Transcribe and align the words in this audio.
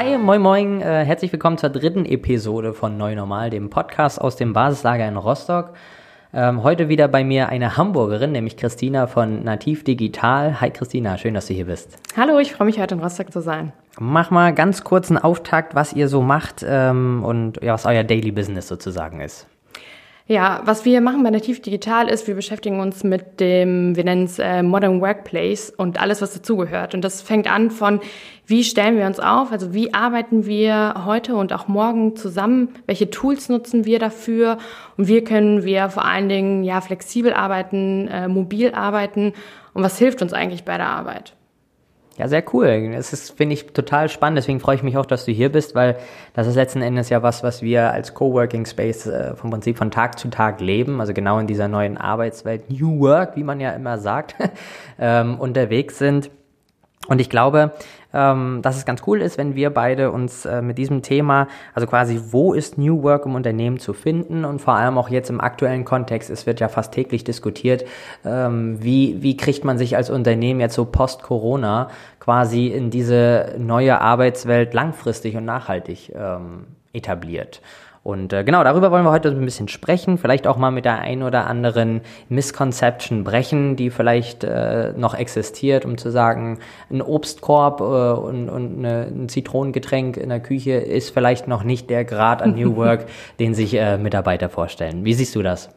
Hi, 0.00 0.16
moin 0.16 0.40
moin, 0.40 0.80
äh, 0.80 1.04
herzlich 1.04 1.32
willkommen 1.32 1.58
zur 1.58 1.70
dritten 1.70 2.06
Episode 2.06 2.72
von 2.72 2.96
Neu 2.96 3.16
Normal, 3.16 3.50
dem 3.50 3.68
Podcast 3.68 4.20
aus 4.20 4.36
dem 4.36 4.52
Basislager 4.52 5.08
in 5.08 5.16
Rostock. 5.16 5.72
Ähm, 6.32 6.62
heute 6.62 6.88
wieder 6.88 7.08
bei 7.08 7.24
mir 7.24 7.48
eine 7.48 7.76
Hamburgerin, 7.76 8.30
nämlich 8.30 8.56
Christina 8.56 9.08
von 9.08 9.42
Nativ 9.42 9.82
Digital. 9.82 10.60
Hi 10.60 10.70
Christina, 10.70 11.18
schön, 11.18 11.34
dass 11.34 11.46
du 11.46 11.54
hier 11.54 11.66
bist. 11.66 11.98
Hallo, 12.16 12.38
ich 12.38 12.52
freue 12.52 12.66
mich 12.66 12.78
heute 12.78 12.94
in 12.94 13.00
Rostock 13.00 13.32
zu 13.32 13.40
sein. 13.40 13.72
Mach 13.98 14.30
mal 14.30 14.54
ganz 14.54 14.84
kurz 14.84 15.10
einen 15.10 15.18
Auftakt, 15.18 15.74
was 15.74 15.92
ihr 15.92 16.06
so 16.06 16.22
macht 16.22 16.64
ähm, 16.64 17.24
und 17.24 17.60
ja, 17.60 17.72
was 17.72 17.84
euer 17.84 18.04
Daily 18.04 18.30
Business 18.30 18.68
sozusagen 18.68 19.20
ist. 19.20 19.48
Ja, 20.30 20.60
was 20.66 20.84
wir 20.84 21.00
machen 21.00 21.22
bei 21.22 21.30
Nativ 21.30 21.62
Digital 21.62 22.06
ist, 22.06 22.26
wir 22.26 22.34
beschäftigen 22.34 22.80
uns 22.80 23.02
mit 23.02 23.40
dem, 23.40 23.96
wir 23.96 24.04
nennen 24.04 24.24
es 24.24 24.38
äh, 24.38 24.62
Modern 24.62 25.00
Workplace 25.00 25.70
und 25.70 25.98
alles, 25.98 26.20
was 26.20 26.34
dazugehört. 26.34 26.94
Und 26.94 27.02
das 27.02 27.22
fängt 27.22 27.50
an 27.50 27.70
von, 27.70 28.00
wie 28.44 28.62
stellen 28.62 28.98
wir 28.98 29.06
uns 29.06 29.20
auf, 29.20 29.52
also 29.52 29.72
wie 29.72 29.94
arbeiten 29.94 30.44
wir 30.44 31.06
heute 31.06 31.34
und 31.34 31.54
auch 31.54 31.66
morgen 31.66 32.14
zusammen, 32.14 32.74
welche 32.84 33.08
Tools 33.08 33.48
nutzen 33.48 33.86
wir 33.86 33.98
dafür 33.98 34.58
und 34.98 35.08
wie 35.08 35.24
können 35.24 35.64
wir 35.64 35.88
vor 35.88 36.04
allen 36.04 36.28
Dingen 36.28 36.62
ja 36.62 36.82
flexibel 36.82 37.32
arbeiten, 37.32 38.08
äh, 38.08 38.28
mobil 38.28 38.74
arbeiten 38.74 39.32
und 39.72 39.82
was 39.82 39.96
hilft 39.96 40.20
uns 40.20 40.34
eigentlich 40.34 40.64
bei 40.64 40.76
der 40.76 40.88
Arbeit. 40.88 41.37
Ja, 42.18 42.26
sehr 42.26 42.42
cool. 42.52 42.90
Das 42.92 43.12
ist, 43.12 43.36
finde 43.36 43.54
ich, 43.54 43.66
total 43.68 44.08
spannend. 44.08 44.38
Deswegen 44.38 44.58
freue 44.58 44.74
ich 44.74 44.82
mich 44.82 44.96
auch, 44.96 45.06
dass 45.06 45.24
du 45.24 45.30
hier 45.30 45.52
bist, 45.52 45.76
weil 45.76 45.96
das 46.34 46.48
ist 46.48 46.56
letzten 46.56 46.82
Endes 46.82 47.10
ja 47.10 47.22
was, 47.22 47.44
was 47.44 47.62
wir 47.62 47.92
als 47.92 48.12
Coworking 48.12 48.66
Space 48.66 49.06
äh, 49.06 49.36
vom 49.36 49.50
Prinzip 49.50 49.78
von 49.78 49.92
Tag 49.92 50.18
zu 50.18 50.28
Tag 50.28 50.60
leben. 50.60 51.00
Also 51.00 51.14
genau 51.14 51.38
in 51.38 51.46
dieser 51.46 51.68
neuen 51.68 51.96
Arbeitswelt, 51.96 52.70
New 52.70 52.98
Work, 52.98 53.36
wie 53.36 53.44
man 53.44 53.60
ja 53.60 53.70
immer 53.70 53.98
sagt, 53.98 54.34
ähm, 54.98 55.38
unterwegs 55.38 55.98
sind. 55.98 56.30
Und 57.08 57.20
ich 57.20 57.30
glaube, 57.30 57.72
ähm, 58.12 58.60
dass 58.62 58.76
es 58.76 58.84
ganz 58.84 59.02
cool 59.06 59.20
ist, 59.20 59.38
wenn 59.38 59.54
wir 59.54 59.70
beide 59.70 60.10
uns 60.12 60.44
äh, 60.44 60.62
mit 60.62 60.78
diesem 60.78 61.02
Thema, 61.02 61.48
also 61.74 61.86
quasi, 61.86 62.20
wo 62.30 62.52
ist 62.52 62.78
New 62.78 63.02
Work 63.02 63.26
im 63.26 63.34
Unternehmen 63.34 63.78
zu 63.78 63.94
finden 63.94 64.44
und 64.44 64.60
vor 64.60 64.74
allem 64.74 64.98
auch 64.98 65.08
jetzt 65.08 65.30
im 65.30 65.40
aktuellen 65.40 65.84
Kontext, 65.84 66.30
es 66.30 66.46
wird 66.46 66.60
ja 66.60 66.68
fast 66.68 66.92
täglich 66.92 67.24
diskutiert, 67.24 67.84
ähm, 68.24 68.82
wie, 68.82 69.22
wie 69.22 69.36
kriegt 69.36 69.64
man 69.64 69.78
sich 69.78 69.96
als 69.96 70.10
Unternehmen 70.10 70.60
jetzt 70.60 70.74
so 70.74 70.84
post-Corona 70.84 71.88
quasi 72.20 72.68
in 72.68 72.90
diese 72.90 73.54
neue 73.58 74.00
Arbeitswelt 74.00 74.74
langfristig 74.74 75.36
und 75.36 75.46
nachhaltig 75.46 76.12
ähm, 76.14 76.66
etabliert. 76.92 77.62
Und 78.08 78.32
äh, 78.32 78.42
genau, 78.42 78.64
darüber 78.64 78.90
wollen 78.90 79.04
wir 79.04 79.10
heute 79.10 79.28
ein 79.28 79.44
bisschen 79.44 79.68
sprechen, 79.68 80.16
vielleicht 80.16 80.46
auch 80.46 80.56
mal 80.56 80.70
mit 80.70 80.86
der 80.86 80.98
ein 80.98 81.22
oder 81.22 81.46
anderen 81.46 82.00
Misconception 82.30 83.22
brechen, 83.22 83.76
die 83.76 83.90
vielleicht 83.90 84.44
äh, 84.44 84.94
noch 84.96 85.12
existiert, 85.12 85.84
um 85.84 85.98
zu 85.98 86.10
sagen, 86.10 86.58
ein 86.90 87.02
Obstkorb 87.02 87.82
äh, 87.82 87.84
und, 87.84 88.48
und 88.48 88.78
eine, 88.78 89.08
ein 89.08 89.28
Zitronengetränk 89.28 90.16
in 90.16 90.30
der 90.30 90.40
Küche 90.40 90.72
ist 90.72 91.10
vielleicht 91.10 91.48
noch 91.48 91.64
nicht 91.64 91.90
der 91.90 92.06
Grad 92.06 92.40
an 92.40 92.54
New 92.54 92.76
Work, 92.76 93.04
den 93.40 93.52
sich 93.52 93.74
äh, 93.74 93.98
Mitarbeiter 93.98 94.48
vorstellen. 94.48 95.04
Wie 95.04 95.12
siehst 95.12 95.34
du 95.34 95.42
das? 95.42 95.68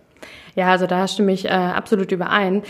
Ja, 0.56 0.70
also 0.70 0.88
da 0.88 1.10
stimme 1.10 1.34
ich 1.34 1.44
äh, 1.44 1.50
absolut 1.50 2.14
überein. 2.14 2.64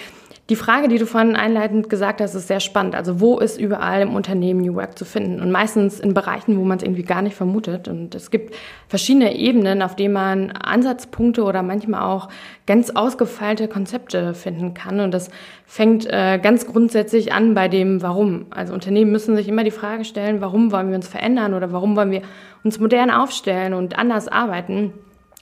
Die 0.52 0.58
Frage, 0.58 0.90
die 0.90 0.98
du 0.98 1.06
vorhin 1.06 1.38
einleitend 1.38 1.90
gesagt 1.90 2.20
hast, 2.20 2.36
ist 2.36 2.50
sehr 2.50 2.60
spannend. 2.60 2.94
Also 2.94 3.22
wo 3.22 3.40
ist 3.40 3.58
überall 3.58 4.02
im 4.02 4.14
Unternehmen 4.14 4.60
New 4.60 4.76
Work 4.76 4.98
zu 4.98 5.06
finden? 5.06 5.40
Und 5.40 5.50
meistens 5.50 5.98
in 6.02 6.14
Bereichen, 6.14 6.58
wo 6.58 6.66
man 6.66 6.78
es 6.78 6.84
irgendwie 6.84 7.04
gar 7.04 7.22
nicht 7.22 7.38
vermutet. 7.38 7.88
Und 7.88 8.14
es 8.16 8.32
gibt 8.32 8.54
verschiedene 8.90 9.34
Ebenen, 9.38 9.82
auf 9.82 9.96
denen 9.96 10.14
man 10.14 10.52
Ansatzpunkte 10.52 11.44
oder 11.44 11.64
manchmal 11.64 12.02
auch 12.02 12.28
ganz 12.68 12.90
ausgefeilte 12.90 13.70
Konzepte 13.70 14.34
finden 14.34 14.74
kann. 14.74 15.00
Und 15.00 15.14
das 15.14 15.30
fängt 15.66 16.06
äh, 16.08 16.38
ganz 16.38 16.68
grundsätzlich 16.68 17.32
an 17.32 17.54
bei 17.54 17.70
dem 17.70 18.02
Warum. 18.02 18.48
Also 18.50 18.74
Unternehmen 18.74 19.14
müssen 19.14 19.38
sich 19.38 19.48
immer 19.48 19.64
die 19.64 19.72
Frage 19.72 20.04
stellen, 20.04 20.42
warum 20.42 20.74
wollen 20.74 20.90
wir 20.90 20.98
uns 20.98 21.08
verändern 21.08 21.54
oder 21.54 21.72
warum 21.72 21.96
wollen 21.96 22.12
wir 22.12 22.24
uns 22.66 22.78
modern 22.78 23.10
aufstellen 23.10 23.74
und 23.74 23.98
anders 23.98 24.28
arbeiten? 24.28 24.92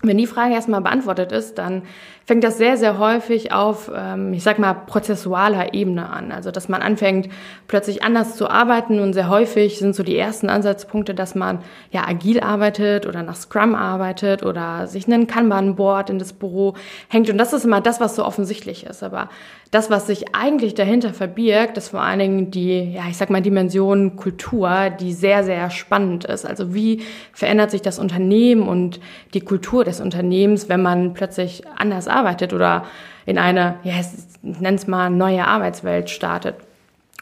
Wenn 0.01 0.17
die 0.17 0.27
Frage 0.27 0.53
erstmal 0.53 0.79
beantwortet 0.79 1.33
ist, 1.33 1.57
dann 1.57 1.81
fängt 2.23 2.45
das 2.45 2.57
sehr, 2.57 2.77
sehr 2.77 2.99
häufig 2.99 3.51
auf, 3.51 3.91
ähm, 3.93 4.31
ich 4.31 4.43
sag 4.43 4.57
mal, 4.57 4.73
prozessualer 4.73 5.73
Ebene 5.73 6.09
an. 6.09 6.31
Also, 6.31 6.51
dass 6.51 6.69
man 6.69 6.81
anfängt, 6.81 7.27
plötzlich 7.67 8.01
anders 8.01 8.38
zu 8.38 8.49
arbeiten 8.49 8.99
und 8.99 9.11
sehr 9.11 9.27
häufig 9.27 9.77
sind 9.77 9.95
so 9.95 10.03
die 10.03 10.17
ersten 10.17 10.49
Ansatzpunkte, 10.49 11.13
dass 11.13 11.35
man 11.35 11.59
ja 11.91 12.07
agil 12.07 12.39
arbeitet 12.39 13.07
oder 13.07 13.23
nach 13.23 13.35
Scrum 13.35 13.75
arbeitet 13.75 14.41
oder 14.43 14.88
sich 14.88 15.05
einen 15.05 15.27
Kanban-Board 15.27 16.11
in 16.11 16.19
das 16.19 16.31
Büro 16.31 16.75
hängt. 17.09 17.29
Und 17.29 17.38
das 17.38 17.51
ist 17.51 17.65
immer 17.65 17.81
das, 17.81 17.99
was 17.99 18.15
so 18.15 18.23
offensichtlich 18.23 18.85
ist. 18.85 19.03
Aber 19.03 19.27
das, 19.72 19.91
was 19.91 20.07
sich 20.07 20.34
eigentlich 20.34 20.74
dahinter 20.74 21.13
verbirgt, 21.13 21.78
ist 21.78 21.90
vor 21.90 22.02
allen 22.02 22.19
Dingen 22.19 22.52
die, 22.52 22.91
ja, 22.94 23.03
ich 23.07 23.18
sag 23.18 23.30
mal, 23.30 23.41
Dimension 23.41 24.16
Kultur, 24.16 24.90
die 24.90 25.13
sehr, 25.13 25.44
sehr 25.44 25.69
spannend 25.69 26.25
ist. 26.25 26.46
Also, 26.46 26.74
wie 26.74 27.03
verändert 27.34 27.69
sich 27.69 27.84
das 27.84 28.00
Unternehmen 28.00 28.68
und 28.68 29.00
die 29.35 29.41
Kultur 29.41 29.84
des 29.85 30.02
Unternehmens, 30.02 30.69
wenn 30.69 30.81
man 30.81 31.13
plötzlich 31.13 31.62
anders 31.78 32.07
arbeitet 32.07 32.52
oder 32.52 32.85
in 33.28 33.38
eine, 33.38 33.75
ja, 33.84 33.94
es 34.00 34.88
mal, 34.88 35.12
neue 35.12 35.46
Arbeitswelt 35.46 36.09
startet. 36.09 36.56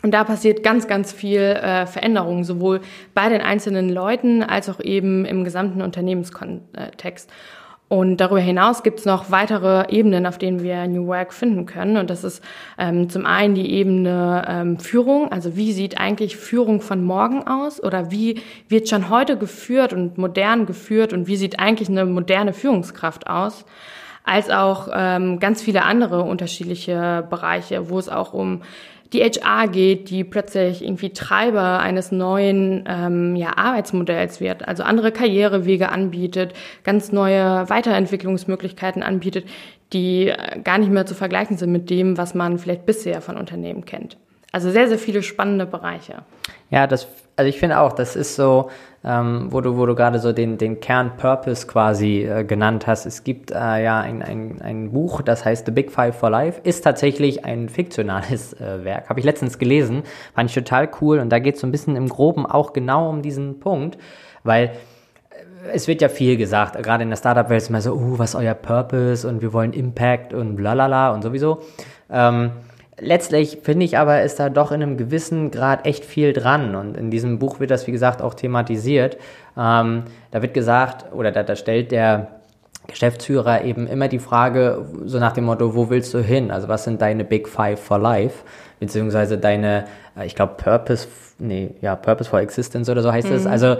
Und 0.03 0.13
da 0.13 0.23
passiert 0.23 0.63
ganz, 0.63 0.87
ganz 0.87 1.11
viel 1.11 1.41
äh, 1.41 1.85
Veränderung, 1.85 2.45
sowohl 2.45 2.79
bei 3.13 3.27
den 3.27 3.41
einzelnen 3.41 3.89
Leuten 3.89 4.41
als 4.41 4.69
auch 4.69 4.79
eben 4.79 5.25
im 5.25 5.43
gesamten 5.43 5.81
Unternehmenskontext. 5.81 7.29
Und 7.89 8.17
darüber 8.17 8.41
hinaus 8.41 8.83
gibt 8.83 8.99
es 8.99 9.05
noch 9.05 9.31
weitere 9.31 9.89
Ebenen, 9.89 10.25
auf 10.25 10.37
denen 10.37 10.61
wir 10.61 10.87
New 10.87 11.07
Work 11.07 11.33
finden 11.33 11.65
können. 11.65 11.95
Und 11.95 12.09
das 12.09 12.25
ist 12.25 12.43
ähm, 12.77 13.09
zum 13.09 13.25
einen 13.25 13.55
die 13.55 13.71
Ebene 13.71 14.45
ähm, 14.45 14.79
Führung. 14.79 15.31
Also 15.31 15.55
wie 15.55 15.71
sieht 15.71 15.97
eigentlich 15.97 16.35
Führung 16.35 16.81
von 16.81 17.01
morgen 17.01 17.47
aus? 17.47 17.81
Oder 17.81 18.11
wie 18.11 18.41
wird 18.67 18.89
schon 18.89 19.09
heute 19.09 19.37
geführt 19.37 19.93
und 19.93 20.17
modern 20.17 20.65
geführt? 20.65 21.13
Und 21.13 21.27
wie 21.27 21.37
sieht 21.37 21.59
eigentlich 21.59 21.87
eine 21.87 22.05
moderne 22.05 22.51
Führungskraft 22.51 23.27
aus? 23.27 23.63
Als 24.25 24.49
auch 24.49 24.89
ähm, 24.93 25.39
ganz 25.39 25.61
viele 25.61 25.83
andere 25.83 26.23
unterschiedliche 26.23 27.25
Bereiche, 27.29 27.89
wo 27.89 27.97
es 27.97 28.09
auch 28.09 28.33
um 28.33 28.63
die 29.13 29.21
HR 29.21 29.67
geht, 29.67 30.09
die 30.09 30.23
plötzlich 30.23 30.83
irgendwie 30.83 31.11
Treiber 31.11 31.79
eines 31.79 32.11
neuen 32.11 32.83
ähm, 32.87 33.35
ja, 33.35 33.57
Arbeitsmodells 33.57 34.41
wird, 34.41 34.67
also 34.67 34.83
andere 34.83 35.11
Karrierewege 35.11 35.89
anbietet, 35.89 36.53
ganz 36.83 37.11
neue 37.11 37.69
Weiterentwicklungsmöglichkeiten 37.69 39.03
anbietet, 39.03 39.45
die 39.93 40.27
äh, 40.27 40.59
gar 40.61 40.77
nicht 40.77 40.91
mehr 40.91 41.05
zu 41.05 41.15
vergleichen 41.15 41.57
sind 41.57 41.71
mit 41.71 41.89
dem, 41.89 42.17
was 42.17 42.35
man 42.35 42.57
vielleicht 42.57 42.85
bisher 42.85 43.21
von 43.21 43.37
Unternehmen 43.37 43.85
kennt. 43.85 44.17
Also 44.51 44.71
sehr, 44.71 44.87
sehr 44.87 44.99
viele 44.99 45.23
spannende 45.23 45.65
Bereiche. 45.65 46.23
Ja, 46.69 46.87
das, 46.87 47.07
also 47.37 47.49
ich 47.49 47.59
finde 47.59 47.79
auch, 47.79 47.93
das 47.93 48.15
ist 48.15 48.35
so, 48.35 48.71
ähm, 49.03 49.47
wo 49.51 49.61
du, 49.61 49.77
wo 49.77 49.85
du 49.85 49.93
gerade 49.93 50.19
so 50.19 50.33
den, 50.33 50.57
den 50.57 50.79
Kern-Purpose 50.79 51.67
quasi 51.67 52.23
äh, 52.23 52.43
genannt 52.43 52.87
hast. 52.87 53.05
Es 53.05 53.23
gibt 53.23 53.51
äh, 53.51 53.83
ja 53.83 54.01
ein, 54.01 54.23
ein, 54.23 54.59
ein 54.61 54.91
Buch, 54.91 55.21
das 55.21 55.45
heißt 55.45 55.67
The 55.67 55.71
Big 55.71 55.91
Five 55.91 56.17
for 56.17 56.31
Life, 56.31 56.59
ist 56.63 56.81
tatsächlich 56.81 57.45
ein 57.45 57.69
fiktionales 57.69 58.53
äh, 58.53 58.83
Werk. 58.83 59.07
Habe 59.09 59.19
ich 59.19 59.25
letztens 59.25 59.59
gelesen, 59.59 60.01
fand 60.33 60.49
ich 60.49 60.55
total 60.55 60.89
cool 60.99 61.19
und 61.19 61.29
da 61.29 61.37
geht 61.37 61.55
es 61.55 61.61
so 61.61 61.67
ein 61.67 61.71
bisschen 61.71 61.95
im 61.95 62.09
Groben 62.09 62.47
auch 62.47 62.73
genau 62.73 63.07
um 63.09 63.21
diesen 63.21 63.59
Punkt, 63.59 63.99
weil 64.43 64.65
äh, 64.65 65.71
es 65.73 65.87
wird 65.87 66.01
ja 66.01 66.09
viel 66.09 66.35
gesagt, 66.35 66.81
gerade 66.81 67.03
in 67.03 67.09
der 67.09 67.17
Startup-Welt 67.17 67.61
ist 67.61 67.69
immer 67.69 67.81
so, 67.81 67.93
uh, 67.93 68.17
was 68.17 68.31
ist 68.31 68.35
euer 68.35 68.55
Purpose 68.55 69.27
und 69.27 69.43
wir 69.43 69.53
wollen 69.53 69.73
Impact 69.73 70.33
und 70.33 70.55
blalala 70.55 71.13
und 71.13 71.21
sowieso. 71.21 71.61
Ähm, 72.09 72.51
Letztlich 72.99 73.59
finde 73.61 73.85
ich 73.85 73.97
aber, 73.97 74.23
ist 74.23 74.39
da 74.39 74.49
doch 74.49 74.71
in 74.71 74.81
einem 74.81 74.97
gewissen 74.97 75.51
Grad 75.51 75.85
echt 75.85 76.03
viel 76.03 76.33
dran. 76.33 76.75
Und 76.75 76.97
in 76.97 77.11
diesem 77.11 77.37
Buch 77.37 77.59
wird 77.59 77.69
das, 77.69 77.85
wie 77.85 77.91
gesagt, 77.91 78.23
auch 78.23 78.33
thematisiert. 78.33 79.17
Ähm, 79.55 80.05
da 80.31 80.41
wird 80.41 80.55
gesagt, 80.55 81.13
oder 81.13 81.31
da, 81.31 81.43
da 81.43 81.55
stellt 81.55 81.91
der 81.91 82.36
Geschäftsführer 82.87 83.63
eben 83.63 83.87
immer 83.87 84.07
die 84.07 84.19
Frage, 84.19 84.85
so 85.05 85.19
nach 85.19 85.33
dem 85.33 85.45
Motto, 85.45 85.75
wo 85.75 85.89
willst 85.89 86.13
du 86.13 86.19
hin? 86.19 86.51
Also 86.51 86.67
was 86.67 86.85
sind 86.85 87.01
deine 87.01 87.23
Big 87.23 87.47
Five 87.47 87.79
for 87.79 87.99
Life? 87.99 88.43
Beziehungsweise 88.79 89.37
deine, 89.37 89.85
äh, 90.17 90.25
ich 90.25 90.35
glaube, 90.35 90.53
Purpose, 90.55 91.07
nee, 91.39 91.71
ja, 91.81 91.95
Purpose 91.95 92.29
for 92.29 92.39
Existence 92.39 92.89
oder 92.89 93.01
so 93.01 93.11
heißt 93.11 93.29
es. 93.29 93.45
Mhm. 93.45 93.51
Also, 93.51 93.67
äh, 93.67 93.77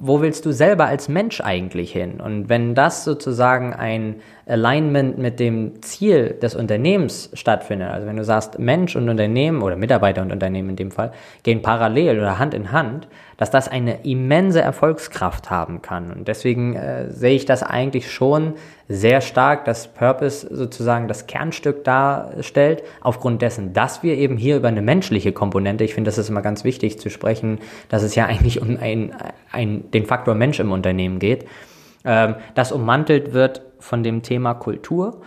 wo 0.00 0.20
willst 0.22 0.46
du 0.46 0.52
selber 0.52 0.86
als 0.86 1.08
Mensch 1.08 1.40
eigentlich 1.42 1.92
hin? 1.92 2.20
Und 2.20 2.48
wenn 2.48 2.74
das 2.74 3.04
sozusagen 3.04 3.74
ein 3.74 4.16
Alignment 4.46 5.18
mit 5.18 5.40
dem 5.40 5.82
Ziel 5.82 6.30
des 6.40 6.54
Unternehmens 6.54 7.30
stattfindet, 7.34 7.90
also 7.90 8.06
wenn 8.06 8.16
du 8.16 8.24
sagst, 8.24 8.58
Mensch 8.58 8.96
und 8.96 9.10
Unternehmen 9.10 9.62
oder 9.62 9.76
Mitarbeiter 9.76 10.22
und 10.22 10.32
Unternehmen 10.32 10.70
in 10.70 10.76
dem 10.76 10.90
Fall 10.90 11.12
gehen 11.42 11.60
parallel 11.60 12.18
oder 12.18 12.38
Hand 12.38 12.54
in 12.54 12.72
Hand, 12.72 13.08
dass 13.38 13.50
das 13.50 13.68
eine 13.68 14.04
immense 14.04 14.60
Erfolgskraft 14.60 15.48
haben 15.48 15.80
kann. 15.80 16.10
Und 16.10 16.28
deswegen 16.28 16.74
äh, 16.74 17.10
sehe 17.10 17.36
ich 17.36 17.46
das 17.46 17.62
eigentlich 17.62 18.12
schon 18.12 18.54
sehr 18.88 19.20
stark, 19.20 19.64
dass 19.64 19.88
Purpose 19.88 20.46
sozusagen 20.50 21.08
das 21.08 21.26
Kernstück 21.26 21.84
darstellt, 21.84 22.82
aufgrund 23.00 23.40
dessen, 23.40 23.72
dass 23.72 24.02
wir 24.02 24.16
eben 24.18 24.36
hier 24.36 24.56
über 24.56 24.68
eine 24.68 24.82
menschliche 24.82 25.32
Komponente, 25.32 25.84
ich 25.84 25.94
finde, 25.94 26.08
das 26.08 26.18
ist 26.18 26.28
immer 26.28 26.42
ganz 26.42 26.64
wichtig 26.64 26.98
zu 26.98 27.10
sprechen, 27.10 27.60
dass 27.88 28.02
es 28.02 28.14
ja 28.16 28.26
eigentlich 28.26 28.60
um 28.60 28.76
ein, 28.80 29.14
ein, 29.52 29.90
den 29.92 30.04
Faktor 30.04 30.34
Mensch 30.34 30.58
im 30.58 30.72
Unternehmen 30.72 31.20
geht, 31.20 31.46
ähm, 32.04 32.34
das 32.56 32.72
ummantelt 32.72 33.32
wird 33.32 33.62
von 33.78 34.02
dem 34.02 34.22
Thema 34.22 34.54
Kultur 34.54 35.20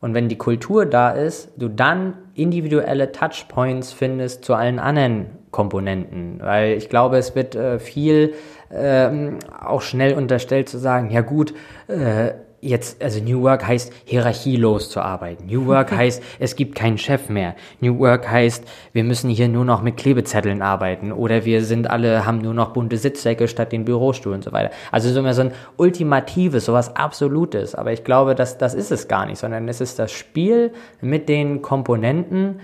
Und 0.00 0.14
wenn 0.14 0.28
die 0.28 0.38
Kultur 0.38 0.86
da 0.86 1.10
ist, 1.10 1.52
du 1.56 1.68
dann 1.68 2.14
individuelle 2.34 3.12
Touchpoints 3.12 3.92
findest 3.92 4.44
zu 4.44 4.54
allen 4.54 4.78
anderen 4.78 5.26
Komponenten. 5.50 6.40
Weil 6.40 6.76
ich 6.76 6.88
glaube, 6.88 7.18
es 7.18 7.34
wird 7.34 7.54
äh, 7.54 7.78
viel 7.78 8.34
ähm, 8.72 9.38
auch 9.60 9.82
schnell 9.82 10.14
unterstellt 10.14 10.68
zu 10.68 10.78
sagen, 10.78 11.10
ja 11.10 11.20
gut, 11.20 11.54
äh, 11.88 12.32
jetzt, 12.60 13.02
also 13.02 13.20
New 13.20 13.42
Work 13.42 13.66
heißt 13.66 13.92
hierarchielos 14.04 14.90
zu 14.90 15.00
arbeiten. 15.00 15.46
New 15.46 15.66
Work 15.66 15.92
heißt, 15.92 16.22
es 16.38 16.56
gibt 16.56 16.74
keinen 16.74 16.98
Chef 16.98 17.28
mehr. 17.28 17.54
New 17.80 17.98
Work 17.98 18.30
heißt, 18.30 18.64
wir 18.92 19.04
müssen 19.04 19.30
hier 19.30 19.48
nur 19.48 19.64
noch 19.64 19.82
mit 19.82 19.96
Klebezetteln 19.96 20.62
arbeiten 20.62 21.12
oder 21.12 21.44
wir 21.44 21.64
sind 21.64 21.88
alle, 21.90 22.26
haben 22.26 22.38
nur 22.38 22.54
noch 22.54 22.72
bunte 22.72 22.96
Sitzsäcke 22.96 23.48
statt 23.48 23.72
den 23.72 23.84
Bürostuhl 23.84 24.34
und 24.34 24.44
so 24.44 24.52
weiter. 24.52 24.70
Also 24.92 25.08
so 25.10 25.32
so 25.32 25.42
ein 25.42 25.52
ultimatives, 25.76 26.64
sowas 26.64 26.94
Absolutes. 26.96 27.74
Aber 27.74 27.92
ich 27.92 28.04
glaube, 28.04 28.34
dass 28.34 28.58
das 28.58 28.74
ist 28.74 28.90
es 28.90 29.08
gar 29.08 29.26
nicht, 29.26 29.38
sondern 29.38 29.68
es 29.68 29.80
ist 29.80 29.98
das 29.98 30.12
Spiel 30.12 30.72
mit 31.00 31.28
den 31.28 31.62
Komponenten, 31.62 32.60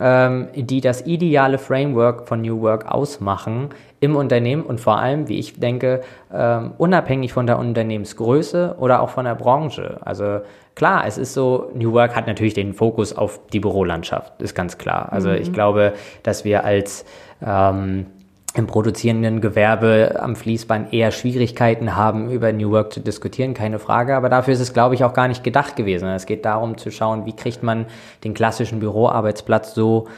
ähm, 0.00 0.48
die 0.54 0.80
das 0.80 1.06
ideale 1.06 1.58
Framework 1.58 2.28
von 2.28 2.42
New 2.42 2.60
Work 2.60 2.86
ausmachen 2.86 3.70
im 4.02 4.16
Unternehmen 4.16 4.64
und 4.64 4.80
vor 4.80 4.98
allem, 4.98 5.28
wie 5.28 5.38
ich 5.38 5.60
denke, 5.60 6.00
ähm, 6.34 6.72
unabhängig 6.76 7.32
von 7.32 7.46
der 7.46 7.58
Unternehmensgröße 7.58 8.74
oder 8.78 9.00
auch 9.00 9.10
von 9.10 9.24
der 9.24 9.36
Branche. 9.36 9.98
Also 10.00 10.40
klar, 10.74 11.04
es 11.06 11.18
ist 11.18 11.34
so, 11.34 11.70
New 11.72 11.92
Work 11.92 12.16
hat 12.16 12.26
natürlich 12.26 12.54
den 12.54 12.74
Fokus 12.74 13.16
auf 13.16 13.38
die 13.52 13.60
Bürolandschaft, 13.60 14.42
ist 14.42 14.56
ganz 14.56 14.76
klar. 14.76 15.12
Also 15.12 15.28
mhm. 15.28 15.36
ich 15.36 15.52
glaube, 15.52 15.92
dass 16.24 16.44
wir 16.44 16.64
als 16.64 17.04
ähm, 17.46 18.06
im 18.54 18.66
produzierenden 18.66 19.40
Gewerbe 19.40 20.18
am 20.20 20.34
Fließband 20.34 20.92
eher 20.92 21.12
Schwierigkeiten 21.12 21.94
haben, 21.94 22.28
über 22.28 22.52
New 22.52 22.72
Work 22.72 22.92
zu 22.92 22.98
diskutieren, 22.98 23.54
keine 23.54 23.78
Frage. 23.78 24.16
Aber 24.16 24.28
dafür 24.28 24.52
ist 24.52 24.60
es, 24.60 24.72
glaube 24.72 24.96
ich, 24.96 25.04
auch 25.04 25.14
gar 25.14 25.28
nicht 25.28 25.44
gedacht 25.44 25.76
gewesen. 25.76 26.08
Es 26.08 26.26
geht 26.26 26.44
darum 26.44 26.76
zu 26.76 26.90
schauen, 26.90 27.24
wie 27.24 27.36
kriegt 27.36 27.62
man 27.62 27.86
den 28.24 28.34
klassischen 28.34 28.80
Büroarbeitsplatz 28.80 29.74
so, 29.74 30.08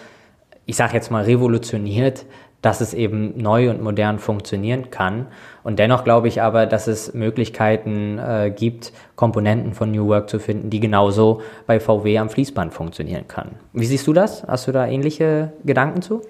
ich 0.64 0.75
sage 0.75 0.94
jetzt 0.94 1.10
mal, 1.10 1.25
revolutioniert, 1.25 2.25
dass 2.64 2.81
es 2.81 2.94
eben 2.94 3.34
neu 3.37 3.69
und 3.69 3.82
modern 3.82 4.19
funktionieren 4.19 4.90
kann. 4.90 5.26
Und 5.62 5.78
dennoch 5.78 6.02
glaube 6.02 6.28
ich 6.28 6.40
aber, 6.40 6.64
dass 6.64 6.87
es 6.87 7.12
Möglichkeiten 7.12 8.19
äh, 8.19 8.50
gibt, 8.55 8.93
Komponenten 9.16 9.75
von 9.75 9.90
New 9.90 10.06
Work 10.08 10.31
zu 10.31 10.38
finden, 10.38 10.70
die 10.70 10.81
genauso 10.81 11.43
bei 11.66 11.78
VW 11.78 12.19
am 12.19 12.31
Fließband 12.31 12.72
funktionieren 12.72 13.28
kann. 13.28 13.56
Wie 13.75 13.84
siehst 13.84 14.06
du 14.06 14.14
das? 14.14 14.44
Hast 14.46 14.66
du 14.66 14.72
da 14.72 14.87
ähnliche 14.87 15.52
Gedanken 15.64 16.00
zu? 16.00 16.22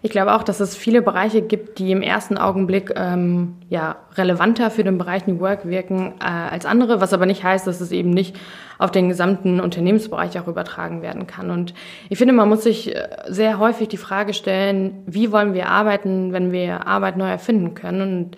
Ich 0.00 0.10
glaube 0.10 0.34
auch, 0.34 0.42
dass 0.42 0.60
es 0.60 0.76
viele 0.76 1.02
Bereiche 1.02 1.42
gibt, 1.42 1.78
die 1.78 1.90
im 1.90 2.02
ersten 2.02 2.38
Augenblick 2.38 2.92
ähm, 2.94 3.56
ja, 3.68 3.96
relevanter 4.14 4.70
für 4.70 4.84
den 4.84 4.96
Bereich 4.96 5.26
New 5.26 5.40
Work 5.40 5.66
wirken 5.66 6.14
äh, 6.20 6.24
als 6.24 6.66
andere, 6.66 7.00
was 7.00 7.12
aber 7.12 7.26
nicht 7.26 7.42
heißt, 7.42 7.66
dass 7.66 7.80
es 7.80 7.90
eben 7.90 8.10
nicht 8.10 8.36
auf 8.78 8.92
den 8.92 9.08
gesamten 9.08 9.60
Unternehmensbereich 9.60 10.38
auch 10.38 10.46
übertragen 10.46 11.02
werden 11.02 11.26
kann. 11.26 11.50
Und 11.50 11.74
ich 12.08 12.18
finde, 12.18 12.32
man 12.32 12.48
muss 12.48 12.62
sich 12.62 12.94
äh, 12.94 13.08
sehr 13.26 13.58
häufig 13.58 13.88
die 13.88 13.96
Frage 13.96 14.34
stellen, 14.34 15.02
wie 15.06 15.32
wollen 15.32 15.52
wir 15.52 15.68
arbeiten, 15.68 16.32
wenn 16.32 16.52
wir 16.52 16.86
Arbeit 16.86 17.16
neu 17.16 17.28
erfinden 17.28 17.74
können? 17.74 18.00
Und 18.02 18.36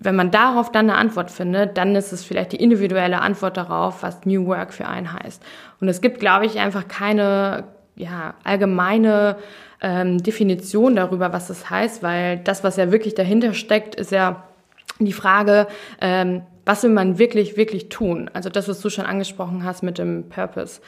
wenn 0.00 0.16
man 0.16 0.30
darauf 0.30 0.70
dann 0.72 0.90
eine 0.90 0.98
Antwort 0.98 1.30
findet, 1.30 1.76
dann 1.76 1.94
ist 1.94 2.12
es 2.12 2.24
vielleicht 2.24 2.52
die 2.52 2.62
individuelle 2.62 3.20
Antwort 3.20 3.56
darauf, 3.56 4.02
was 4.02 4.24
New 4.26 4.46
Work 4.46 4.72
für 4.72 4.86
einen 4.86 5.12
heißt. 5.12 5.42
Und 5.80 5.88
es 5.88 6.00
gibt, 6.00 6.20
glaube 6.20 6.46
ich, 6.46 6.58
einfach 6.58 6.88
keine 6.88 7.64
ja, 7.96 8.34
allgemeine 8.44 9.36
ähm, 9.80 10.22
Definition 10.22 10.96
darüber, 10.96 11.32
was 11.32 11.48
das 11.48 11.70
heißt, 11.70 12.02
weil 12.02 12.38
das, 12.38 12.64
was 12.64 12.76
ja 12.76 12.92
wirklich 12.92 13.14
dahinter 13.14 13.54
steckt, 13.54 13.94
ist 13.94 14.12
ja 14.12 14.44
die 14.98 15.12
Frage, 15.12 15.66
ähm, 16.00 16.42
was 16.66 16.82
will 16.82 16.90
man 16.90 17.18
wirklich, 17.18 17.56
wirklich 17.56 17.88
tun? 17.88 18.30
Also 18.32 18.50
das, 18.50 18.68
was 18.68 18.80
du 18.80 18.90
schon 18.90 19.06
angesprochen 19.06 19.64
hast 19.64 19.82
mit 19.82 19.98
dem 19.98 20.28
Purpose. 20.28 20.80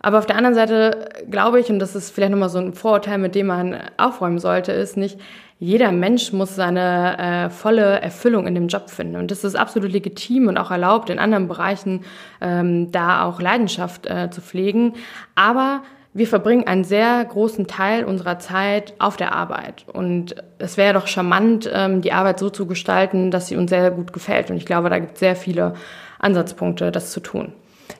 Aber 0.00 0.18
auf 0.18 0.26
der 0.26 0.36
anderen 0.36 0.54
Seite 0.54 1.08
glaube 1.30 1.58
ich, 1.58 1.70
und 1.70 1.78
das 1.78 1.96
ist 1.96 2.10
vielleicht 2.10 2.32
nochmal 2.32 2.48
so 2.48 2.58
ein 2.58 2.74
Vorurteil, 2.74 3.18
mit 3.18 3.34
dem 3.34 3.46
man 3.46 3.76
aufräumen 3.96 4.38
sollte, 4.38 4.72
ist 4.72 4.96
nicht, 4.96 5.18
jeder 5.58 5.90
Mensch 5.90 6.32
muss 6.32 6.54
seine 6.54 7.18
äh, 7.18 7.50
volle 7.50 8.00
Erfüllung 8.02 8.46
in 8.46 8.54
dem 8.54 8.68
Job 8.68 8.90
finden. 8.90 9.16
Und 9.16 9.30
das 9.30 9.42
ist 9.42 9.56
absolut 9.56 9.90
legitim 9.90 10.48
und 10.48 10.58
auch 10.58 10.70
erlaubt, 10.70 11.08
in 11.08 11.18
anderen 11.18 11.48
Bereichen 11.48 12.04
ähm, 12.42 12.92
da 12.92 13.24
auch 13.24 13.40
Leidenschaft 13.40 14.06
äh, 14.06 14.28
zu 14.30 14.42
pflegen. 14.42 14.94
Aber 15.34 15.82
wir 16.16 16.26
verbringen 16.26 16.66
einen 16.66 16.84
sehr 16.84 17.22
großen 17.24 17.66
Teil 17.66 18.04
unserer 18.04 18.38
Zeit 18.38 18.94
auf 18.98 19.18
der 19.18 19.32
Arbeit. 19.34 19.84
Und 19.92 20.34
es 20.58 20.78
wäre 20.78 20.94
doch 20.94 21.08
charmant, 21.08 21.70
ähm, 21.72 22.00
die 22.00 22.12
Arbeit 22.12 22.38
so 22.38 22.48
zu 22.48 22.66
gestalten, 22.66 23.30
dass 23.30 23.48
sie 23.48 23.56
uns 23.56 23.68
sehr 23.68 23.90
gut 23.90 24.14
gefällt. 24.14 24.50
Und 24.50 24.56
ich 24.56 24.64
glaube, 24.64 24.88
da 24.88 24.98
gibt 24.98 25.14
es 25.14 25.20
sehr 25.20 25.36
viele 25.36 25.74
Ansatzpunkte, 26.18 26.90
das 26.90 27.10
zu 27.10 27.20
tun. 27.20 27.52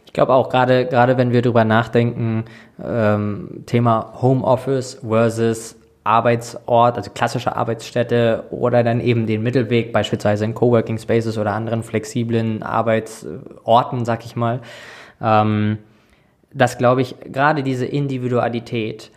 Ich 0.07 0.15
glaube 0.15 0.33
auch 0.33 0.49
gerade, 0.49 0.87
gerade 0.87 1.19
wenn 1.19 1.33
wir 1.33 1.43
darüber 1.43 1.65
nachdenken, 1.65 2.47
ähm, 2.83 3.65
Thema 3.67 4.15
Homeoffice 4.23 5.01
versus 5.07 5.77
Arbeitsort, 6.03 6.97
also 6.97 7.11
klassische 7.11 7.55
Arbeitsstätte 7.55 8.45
oder 8.51 8.83
dann 8.83 9.01
eben 9.01 9.27
den 9.27 9.43
Mittelweg, 9.43 9.93
beispielsweise 9.93 10.47
in 10.47 10.55
Coworking 10.55 10.97
Spaces 10.97 11.37
oder 11.37 11.53
anderen 11.53 11.83
flexiblen 11.83 12.63
Arbeitsorten, 12.63 14.07
sag 14.07 14.25
ich 14.25 14.37
mal. 14.37 14.61
Ähm, 15.21 15.79
dass, 16.57 16.79
glaube 16.79 17.03
ich, 17.03 17.17
gerade 17.25 17.63
diese 17.63 17.87
Individualität 17.87 19.11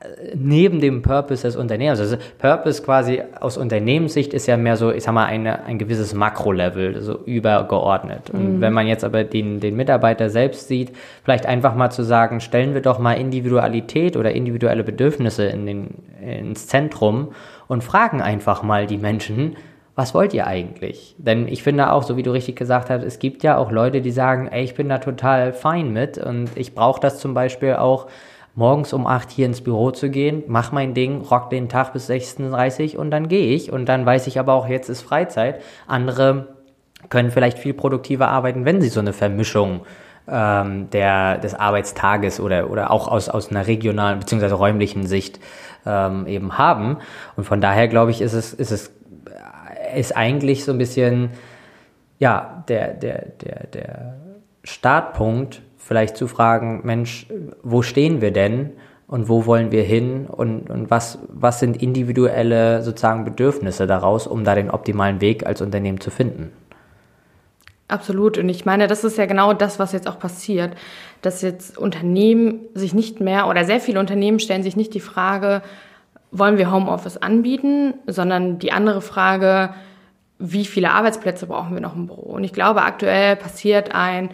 äh, 0.00 0.34
neben 0.34 0.80
dem 0.80 1.02
Purpose 1.02 1.42
des 1.42 1.56
Unternehmens, 1.56 2.00
also 2.00 2.16
Purpose 2.38 2.82
quasi 2.82 3.22
aus 3.40 3.56
Unternehmenssicht 3.56 4.32
ist 4.32 4.46
ja 4.46 4.56
mehr 4.56 4.76
so, 4.76 4.90
ich 4.90 5.04
sag 5.04 5.12
mal, 5.12 5.26
eine, 5.26 5.64
ein 5.64 5.78
gewisses 5.78 6.14
Makrolevel, 6.14 7.00
so 7.02 7.18
übergeordnet. 7.24 8.30
Und 8.30 8.56
mhm. 8.56 8.60
wenn 8.60 8.72
man 8.72 8.86
jetzt 8.86 9.04
aber 9.04 9.24
den, 9.24 9.60
den 9.60 9.76
Mitarbeiter 9.76 10.30
selbst 10.30 10.68
sieht, 10.68 10.92
vielleicht 11.22 11.46
einfach 11.46 11.74
mal 11.74 11.90
zu 11.90 12.02
sagen, 12.02 12.40
stellen 12.40 12.74
wir 12.74 12.80
doch 12.80 12.98
mal 12.98 13.14
Individualität 13.14 14.16
oder 14.16 14.32
individuelle 14.32 14.84
Bedürfnisse 14.84 15.44
in 15.44 15.66
den, 15.66 15.88
ins 16.22 16.66
Zentrum 16.66 17.28
und 17.66 17.84
fragen 17.84 18.22
einfach 18.22 18.62
mal 18.62 18.86
die 18.86 18.98
Menschen, 18.98 19.56
was 19.98 20.14
wollt 20.14 20.32
ihr 20.32 20.46
eigentlich? 20.46 21.16
Denn 21.18 21.48
ich 21.48 21.64
finde 21.64 21.90
auch, 21.90 22.04
so 22.04 22.16
wie 22.16 22.22
du 22.22 22.30
richtig 22.30 22.54
gesagt 22.54 22.88
hast, 22.88 23.02
es 23.02 23.18
gibt 23.18 23.42
ja 23.42 23.56
auch 23.56 23.72
Leute, 23.72 24.00
die 24.00 24.12
sagen, 24.12 24.46
ey, 24.46 24.62
ich 24.62 24.74
bin 24.74 24.88
da 24.88 24.98
total 24.98 25.52
fein 25.52 25.92
mit 25.92 26.18
und 26.18 26.50
ich 26.54 26.72
brauche 26.72 27.00
das 27.00 27.18
zum 27.18 27.34
Beispiel 27.34 27.74
auch 27.74 28.06
morgens 28.54 28.92
um 28.92 29.08
8 29.08 29.28
hier 29.28 29.46
ins 29.46 29.60
Büro 29.60 29.90
zu 29.90 30.08
gehen, 30.08 30.44
mach 30.46 30.70
mein 30.70 30.94
Ding, 30.94 31.22
rock 31.22 31.50
den 31.50 31.68
Tag 31.68 31.92
bis 31.94 32.08
16.30 32.08 32.96
und 32.96 33.10
dann 33.10 33.26
gehe 33.26 33.52
ich 33.52 33.72
und 33.72 33.86
dann 33.86 34.06
weiß 34.06 34.28
ich 34.28 34.38
aber 34.38 34.52
auch, 34.52 34.68
jetzt 34.68 34.88
ist 34.88 35.02
Freizeit. 35.02 35.62
Andere 35.88 36.54
können 37.08 37.32
vielleicht 37.32 37.58
viel 37.58 37.74
produktiver 37.74 38.28
arbeiten, 38.28 38.64
wenn 38.64 38.80
sie 38.80 38.90
so 38.90 39.00
eine 39.00 39.12
Vermischung 39.12 39.80
ähm, 40.28 40.90
der, 40.90 41.38
des 41.38 41.54
Arbeitstages 41.54 42.38
oder, 42.38 42.70
oder 42.70 42.92
auch 42.92 43.08
aus, 43.08 43.28
aus 43.28 43.50
einer 43.50 43.66
regionalen 43.66 44.20
bzw. 44.20 44.46
räumlichen 44.52 45.08
Sicht 45.08 45.40
ähm, 45.84 46.28
eben 46.28 46.56
haben. 46.56 46.98
Und 47.34 47.42
von 47.42 47.60
daher 47.60 47.88
glaube 47.88 48.12
ich, 48.12 48.20
ist 48.20 48.34
es, 48.34 48.54
ist 48.54 48.70
es 48.70 48.92
ist 49.94 50.16
eigentlich 50.16 50.64
so 50.64 50.72
ein 50.72 50.78
bisschen, 50.78 51.30
ja, 52.18 52.64
der, 52.68 52.94
der, 52.94 53.26
der, 53.42 53.66
der 53.66 54.14
Startpunkt, 54.64 55.62
vielleicht 55.76 56.16
zu 56.16 56.26
fragen, 56.26 56.80
Mensch, 56.84 57.26
wo 57.62 57.82
stehen 57.82 58.20
wir 58.20 58.30
denn 58.30 58.72
und 59.06 59.28
wo 59.28 59.46
wollen 59.46 59.72
wir 59.72 59.82
hin 59.82 60.26
und, 60.26 60.68
und 60.68 60.90
was, 60.90 61.18
was 61.28 61.60
sind 61.60 61.82
individuelle 61.82 62.82
sozusagen 62.82 63.24
Bedürfnisse 63.24 63.86
daraus, 63.86 64.26
um 64.26 64.44
da 64.44 64.54
den 64.54 64.70
optimalen 64.70 65.20
Weg 65.22 65.46
als 65.46 65.62
Unternehmen 65.62 66.00
zu 66.00 66.10
finden? 66.10 66.52
Absolut. 67.88 68.36
Und 68.36 68.50
ich 68.50 68.66
meine, 68.66 68.86
das 68.86 69.02
ist 69.02 69.16
ja 69.16 69.24
genau 69.24 69.54
das, 69.54 69.78
was 69.78 69.92
jetzt 69.92 70.06
auch 70.06 70.18
passiert, 70.18 70.76
dass 71.22 71.40
jetzt 71.40 71.78
Unternehmen 71.78 72.60
sich 72.74 72.92
nicht 72.92 73.18
mehr 73.20 73.48
oder 73.48 73.64
sehr 73.64 73.80
viele 73.80 73.98
Unternehmen 73.98 74.40
stellen 74.40 74.62
sich 74.62 74.76
nicht 74.76 74.92
die 74.92 75.00
Frage, 75.00 75.62
wollen 76.30 76.58
wir 76.58 76.70
Homeoffice 76.70 77.16
anbieten, 77.16 77.94
sondern 78.06 78.58
die 78.58 78.72
andere 78.72 79.00
Frage, 79.00 79.70
wie 80.38 80.64
viele 80.64 80.90
Arbeitsplätze 80.90 81.46
brauchen 81.46 81.74
wir 81.74 81.80
noch 81.80 81.96
im 81.96 82.06
Büro? 82.06 82.32
Und 82.32 82.44
ich 82.44 82.52
glaube, 82.52 82.82
aktuell 82.82 83.36
passiert 83.36 83.94
ein, 83.94 84.30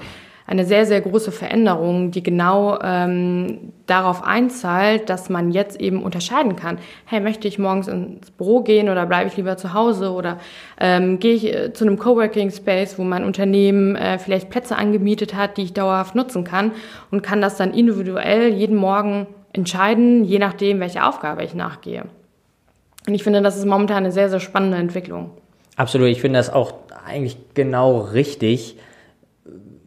eine 0.47 0.67
sehr, 0.67 0.85
sehr 0.85 1.01
große 1.01 1.33
Veränderung, 1.33 2.11
die 2.11 2.23
genau 2.23 2.79
ähm, 2.83 3.73
darauf 3.87 4.23
einzahlt, 4.23 5.09
dass 5.09 5.31
man 5.31 5.51
jetzt 5.51 5.81
eben 5.81 6.03
unterscheiden 6.03 6.55
kann. 6.57 6.79
Hey, 7.07 7.21
möchte 7.21 7.49
ich 7.49 7.59
morgens 7.59 7.89
ins 7.89 8.31
Büro 8.31 8.61
gehen 8.61 8.91
oder 8.91 9.07
bleibe 9.07 9.29
ich 9.29 9.39
lieber 9.39 9.57
zu 9.57 9.73
Hause 9.73 10.13
oder 10.13 10.39
ähm, 10.79 11.19
gehe 11.19 11.35
ich 11.35 11.47
äh, 11.47 11.73
zu 11.73 11.87
einem 11.87 11.99
Coworking 11.99 12.51
Space, 12.51 12.99
wo 12.99 13.05
mein 13.05 13.25
Unternehmen 13.25 13.97
äh, 13.97 14.19
vielleicht 14.19 14.51
Plätze 14.51 14.77
angemietet 14.77 15.35
hat, 15.35 15.57
die 15.57 15.63
ich 15.63 15.73
dauerhaft 15.73 16.15
nutzen 16.15 16.45
kann 16.45 16.73
und 17.11 17.23
kann 17.23 17.41
das 17.41 17.57
dann 17.57 17.73
individuell 17.73 18.53
jeden 18.53 18.77
Morgen 18.77 19.27
entscheiden, 19.55 20.25
je 20.25 20.39
nachdem, 20.39 20.81
welche 20.81 21.05
Aufgabe 21.05 21.43
ich 21.45 21.55
nachgehe. 21.55 22.05
Und 23.07 23.15
ich 23.15 23.23
finde, 23.23 23.41
das 23.43 23.57
ist 23.57 23.65
momentan 23.65 23.99
eine 23.99 24.13
sehr, 24.13 24.29
sehr 24.29 24.41
spannende 24.41 24.77
Entwicklung. 24.79 25.31
Absolut, 25.77 26.09
ich 26.09 26.21
finde 26.21 26.39
das 26.39 26.51
auch 26.51 26.75
eigentlich 27.07 27.37
genau 27.55 27.99
richtig, 28.01 28.77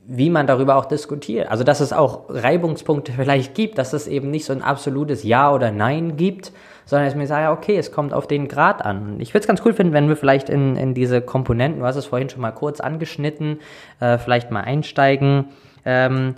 wie 0.08 0.30
man 0.30 0.48
darüber 0.48 0.76
auch 0.76 0.86
diskutiert. 0.86 1.50
Also, 1.50 1.64
dass 1.64 1.82
es 1.82 1.92
auch 1.92 2.26
Reibungspunkte 2.30 3.12
vielleicht 3.12 3.56
gibt, 3.56 3.78
dass 3.78 3.94
es 3.94 4.08
eben 4.08 4.32
nicht 4.32 4.46
so 4.46 4.54
ein 4.54 4.62
absolutes 4.62 5.24
Ja 5.24 5.54
oder 5.54 5.72
Nein 5.72 6.16
gibt, 6.16 6.54
sondern 6.86 7.08
dass 7.08 7.16
mir 7.16 7.28
sage, 7.28 7.52
okay, 7.52 7.78
es 7.78 7.92
kommt 7.92 8.14
auf 8.14 8.28
den 8.28 8.48
Grad 8.48 8.86
an. 8.86 9.20
Ich 9.20 9.34
würde 9.34 9.42
es 9.42 9.48
ganz 9.48 9.62
cool 9.66 9.74
finden, 9.74 9.94
wenn 9.94 10.08
wir 10.08 10.16
vielleicht 10.16 10.50
in, 10.50 10.78
in 10.78 10.94
diese 10.94 11.22
Komponenten, 11.22 11.82
du 11.82 11.86
hast 11.86 11.98
es 11.98 12.06
vorhin 12.06 12.30
schon 12.30 12.42
mal 12.42 12.52
kurz 12.52 12.80
angeschnitten, 12.80 13.60
äh, 14.00 14.18
vielleicht 14.18 14.52
mal 14.52 14.62
einsteigen. 14.62 15.50
Ähm, 15.84 16.36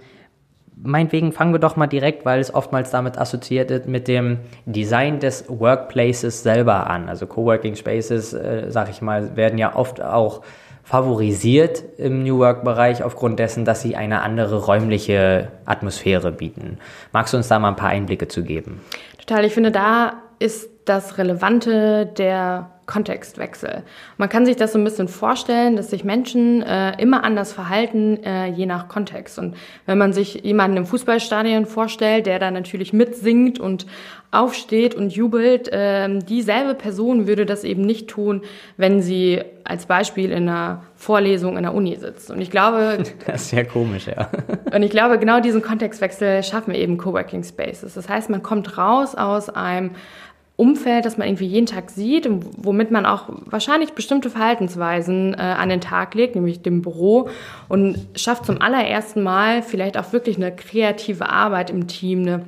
meinetwegen 0.81 1.31
fangen 1.31 1.53
wir 1.53 1.59
doch 1.59 1.75
mal 1.75 1.87
direkt, 1.87 2.25
weil 2.25 2.39
es 2.39 2.53
oftmals 2.53 2.91
damit 2.91 3.17
assoziiert 3.17 3.69
wird, 3.69 3.87
mit 3.87 4.07
dem 4.07 4.39
Design 4.65 5.19
des 5.19 5.45
Workplaces 5.47 6.43
selber 6.43 6.89
an. 6.89 7.09
Also 7.09 7.27
Coworking 7.27 7.75
Spaces, 7.75 8.33
äh, 8.33 8.65
sag 8.69 8.89
ich 8.89 9.01
mal, 9.01 9.35
werden 9.35 9.57
ja 9.57 9.75
oft 9.75 10.01
auch 10.01 10.41
favorisiert 10.83 11.83
im 11.97 12.23
New 12.23 12.39
Work-Bereich 12.39 13.03
aufgrund 13.03 13.37
dessen, 13.37 13.63
dass 13.63 13.81
sie 13.81 13.95
eine 13.95 14.21
andere 14.21 14.65
räumliche 14.65 15.49
Atmosphäre 15.65 16.31
bieten. 16.31 16.79
Magst 17.11 17.33
du 17.33 17.37
uns 17.37 17.47
da 17.47 17.59
mal 17.59 17.69
ein 17.69 17.75
paar 17.75 17.89
Einblicke 17.89 18.27
zu 18.27 18.43
geben? 18.43 18.81
Total. 19.19 19.45
Ich 19.45 19.53
finde, 19.53 19.71
da 19.71 20.13
ist 20.39 20.67
das 20.89 21.17
Relevante 21.19 22.07
der 22.07 22.71
Kontextwechsel. 22.87 23.83
Man 24.17 24.29
kann 24.29 24.47
sich 24.47 24.55
das 24.55 24.73
so 24.73 24.79
ein 24.79 24.83
bisschen 24.83 25.07
vorstellen, 25.07 25.75
dass 25.75 25.91
sich 25.91 26.03
Menschen 26.03 26.63
äh, 26.63 26.99
immer 26.99 27.23
anders 27.23 27.53
verhalten, 27.53 28.17
äh, 28.23 28.47
je 28.47 28.65
nach 28.65 28.87
Kontext. 28.87 29.37
Und 29.37 29.55
wenn 29.85 29.99
man 29.99 30.11
sich 30.11 30.43
jemanden 30.43 30.77
im 30.77 30.85
Fußballstadion 30.87 31.67
vorstellt, 31.67 32.25
der 32.25 32.39
da 32.39 32.49
natürlich 32.49 32.91
mitsingt 32.91 33.59
und 33.59 33.85
aufsteht 34.31 34.95
und 34.95 35.13
jubelt, 35.13 35.71
äh, 35.71 36.17
dieselbe 36.17 36.73
Person 36.73 37.27
würde 37.27 37.45
das 37.45 37.63
eben 37.63 37.83
nicht 37.83 38.07
tun, 38.07 38.41
wenn 38.75 39.03
sie 39.03 39.43
als 39.63 39.85
Beispiel 39.85 40.31
in 40.31 40.49
einer 40.49 40.81
Vorlesung 40.95 41.57
in 41.57 41.63
der 41.63 41.75
Uni 41.75 41.95
sitzt. 41.95 42.31
Und 42.31 42.41
ich 42.41 42.49
glaube, 42.49 43.03
das 43.27 43.43
ist 43.43 43.51
ja 43.51 43.63
komisch, 43.65 44.07
ja. 44.07 44.31
und 44.73 44.81
ich 44.81 44.89
glaube, 44.89 45.19
genau 45.19 45.41
diesen 45.41 45.61
Kontextwechsel 45.61 46.41
schaffen 46.41 46.73
eben 46.73 46.97
Coworking 46.97 47.43
Spaces. 47.43 47.93
Das 47.93 48.09
heißt, 48.09 48.31
man 48.31 48.41
kommt 48.41 48.79
raus 48.79 49.13
aus 49.13 49.49
einem 49.49 49.91
Umfeld, 50.59 51.05
das 51.05 51.17
man 51.17 51.27
irgendwie 51.27 51.47
jeden 51.47 51.65
Tag 51.65 51.89
sieht 51.89 52.27
und 52.27 52.45
womit 52.57 52.91
man 52.91 53.05
auch 53.05 53.29
wahrscheinlich 53.45 53.93
bestimmte 53.93 54.29
Verhaltensweisen 54.29 55.33
äh, 55.33 55.37
an 55.37 55.69
den 55.69 55.79
Tag 55.79 56.13
legt, 56.15 56.35
nämlich 56.35 56.61
dem 56.61 56.81
Büro 56.81 57.29
und 57.69 57.97
schafft 58.15 58.45
zum 58.45 58.61
allerersten 58.61 59.23
Mal 59.23 59.63
vielleicht 59.63 59.97
auch 59.97 60.11
wirklich 60.11 60.35
eine 60.35 60.53
kreative 60.53 61.29
Arbeit 61.29 61.69
im 61.69 61.87
Team, 61.87 62.21
eine 62.21 62.45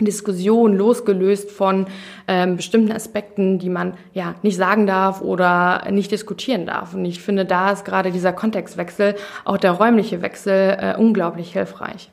Diskussion 0.00 0.74
losgelöst 0.74 1.50
von 1.50 1.86
ähm, 2.26 2.56
bestimmten 2.56 2.90
Aspekten, 2.90 3.58
die 3.58 3.68
man 3.68 3.94
ja 4.14 4.34
nicht 4.42 4.56
sagen 4.56 4.86
darf 4.86 5.20
oder 5.20 5.90
nicht 5.90 6.10
diskutieren 6.10 6.64
darf. 6.64 6.94
Und 6.94 7.04
ich 7.04 7.20
finde, 7.20 7.44
da 7.44 7.70
ist 7.70 7.84
gerade 7.84 8.10
dieser 8.10 8.32
Kontextwechsel, 8.32 9.14
auch 9.44 9.58
der 9.58 9.72
räumliche 9.72 10.22
Wechsel, 10.22 10.78
äh, 10.80 10.94
unglaublich 10.96 11.52
hilfreich. 11.52 12.10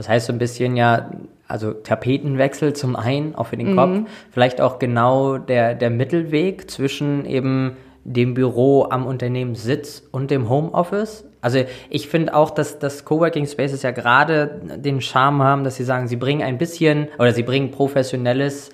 Das 0.00 0.08
heißt 0.08 0.28
so 0.28 0.32
ein 0.32 0.38
bisschen 0.38 0.76
ja, 0.76 1.10
also 1.46 1.74
Tapetenwechsel 1.74 2.72
zum 2.72 2.96
einen, 2.96 3.34
auch 3.34 3.48
für 3.48 3.58
den 3.58 3.72
mhm. 3.72 3.76
Kopf, 3.76 4.10
vielleicht 4.30 4.62
auch 4.62 4.78
genau 4.78 5.36
der, 5.36 5.74
der 5.74 5.90
Mittelweg 5.90 6.70
zwischen 6.70 7.26
eben 7.26 7.76
dem 8.04 8.32
Büro 8.32 8.86
am 8.88 9.04
Unternehmenssitz 9.04 10.02
und 10.10 10.30
dem 10.30 10.48
Homeoffice. 10.48 11.26
Also 11.42 11.64
ich 11.90 12.08
finde 12.08 12.34
auch, 12.34 12.48
dass 12.48 12.78
das 12.78 13.04
Coworking 13.04 13.46
Spaces 13.46 13.82
ja 13.82 13.90
gerade 13.90 14.62
den 14.76 15.02
Charme 15.02 15.42
haben, 15.42 15.64
dass 15.64 15.76
sie 15.76 15.84
sagen, 15.84 16.08
sie 16.08 16.16
bringen 16.16 16.40
ein 16.40 16.56
bisschen 16.56 17.08
oder 17.18 17.34
sie 17.34 17.42
bringen 17.42 17.70
professionelles 17.70 18.70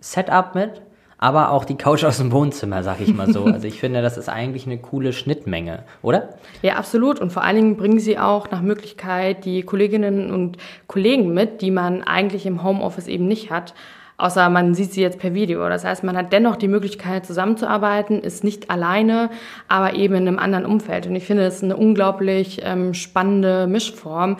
Setup 0.00 0.56
mit, 0.56 0.82
aber 1.18 1.50
auch 1.50 1.64
die 1.64 1.76
Couch 1.76 2.04
aus 2.04 2.18
dem 2.18 2.32
Wohnzimmer, 2.32 2.82
sag 2.82 3.00
ich 3.00 3.14
mal 3.14 3.32
so. 3.32 3.44
Also 3.54 3.68
ich 3.68 3.78
finde, 3.78 4.02
das 4.02 4.16
ist 4.16 4.28
eigentlich 4.28 4.66
eine 4.66 4.78
coole 4.78 5.12
Schnittmenge, 5.12 5.84
oder? 6.02 6.30
Ja, 6.62 6.74
absolut. 6.74 7.20
Und 7.20 7.32
vor 7.32 7.44
allen 7.44 7.56
Dingen 7.56 7.76
bringen 7.76 8.00
sie 8.00 8.18
auch 8.18 8.50
nach 8.50 8.62
Möglichkeit 8.62 9.44
die 9.44 9.62
Kolleginnen 9.62 10.32
und 10.32 10.56
Kollegen 10.86 11.32
mit, 11.32 11.60
die 11.60 11.70
man 11.70 12.02
eigentlich 12.02 12.46
im 12.46 12.64
Homeoffice 12.64 13.06
eben 13.06 13.26
nicht 13.26 13.50
hat 13.50 13.74
außer 14.16 14.48
man 14.48 14.74
sieht 14.74 14.92
sie 14.92 15.02
jetzt 15.02 15.18
per 15.18 15.34
Video. 15.34 15.68
Das 15.68 15.84
heißt, 15.84 16.04
man 16.04 16.16
hat 16.16 16.32
dennoch 16.32 16.56
die 16.56 16.68
Möglichkeit 16.68 17.26
zusammenzuarbeiten, 17.26 18.20
ist 18.20 18.44
nicht 18.44 18.70
alleine, 18.70 19.30
aber 19.68 19.94
eben 19.94 20.14
in 20.14 20.28
einem 20.28 20.38
anderen 20.38 20.66
Umfeld. 20.66 21.06
Und 21.06 21.16
ich 21.16 21.24
finde, 21.24 21.44
das 21.44 21.56
ist 21.56 21.64
eine 21.64 21.76
unglaublich 21.76 22.60
ähm, 22.62 22.94
spannende 22.94 23.66
Mischform, 23.66 24.36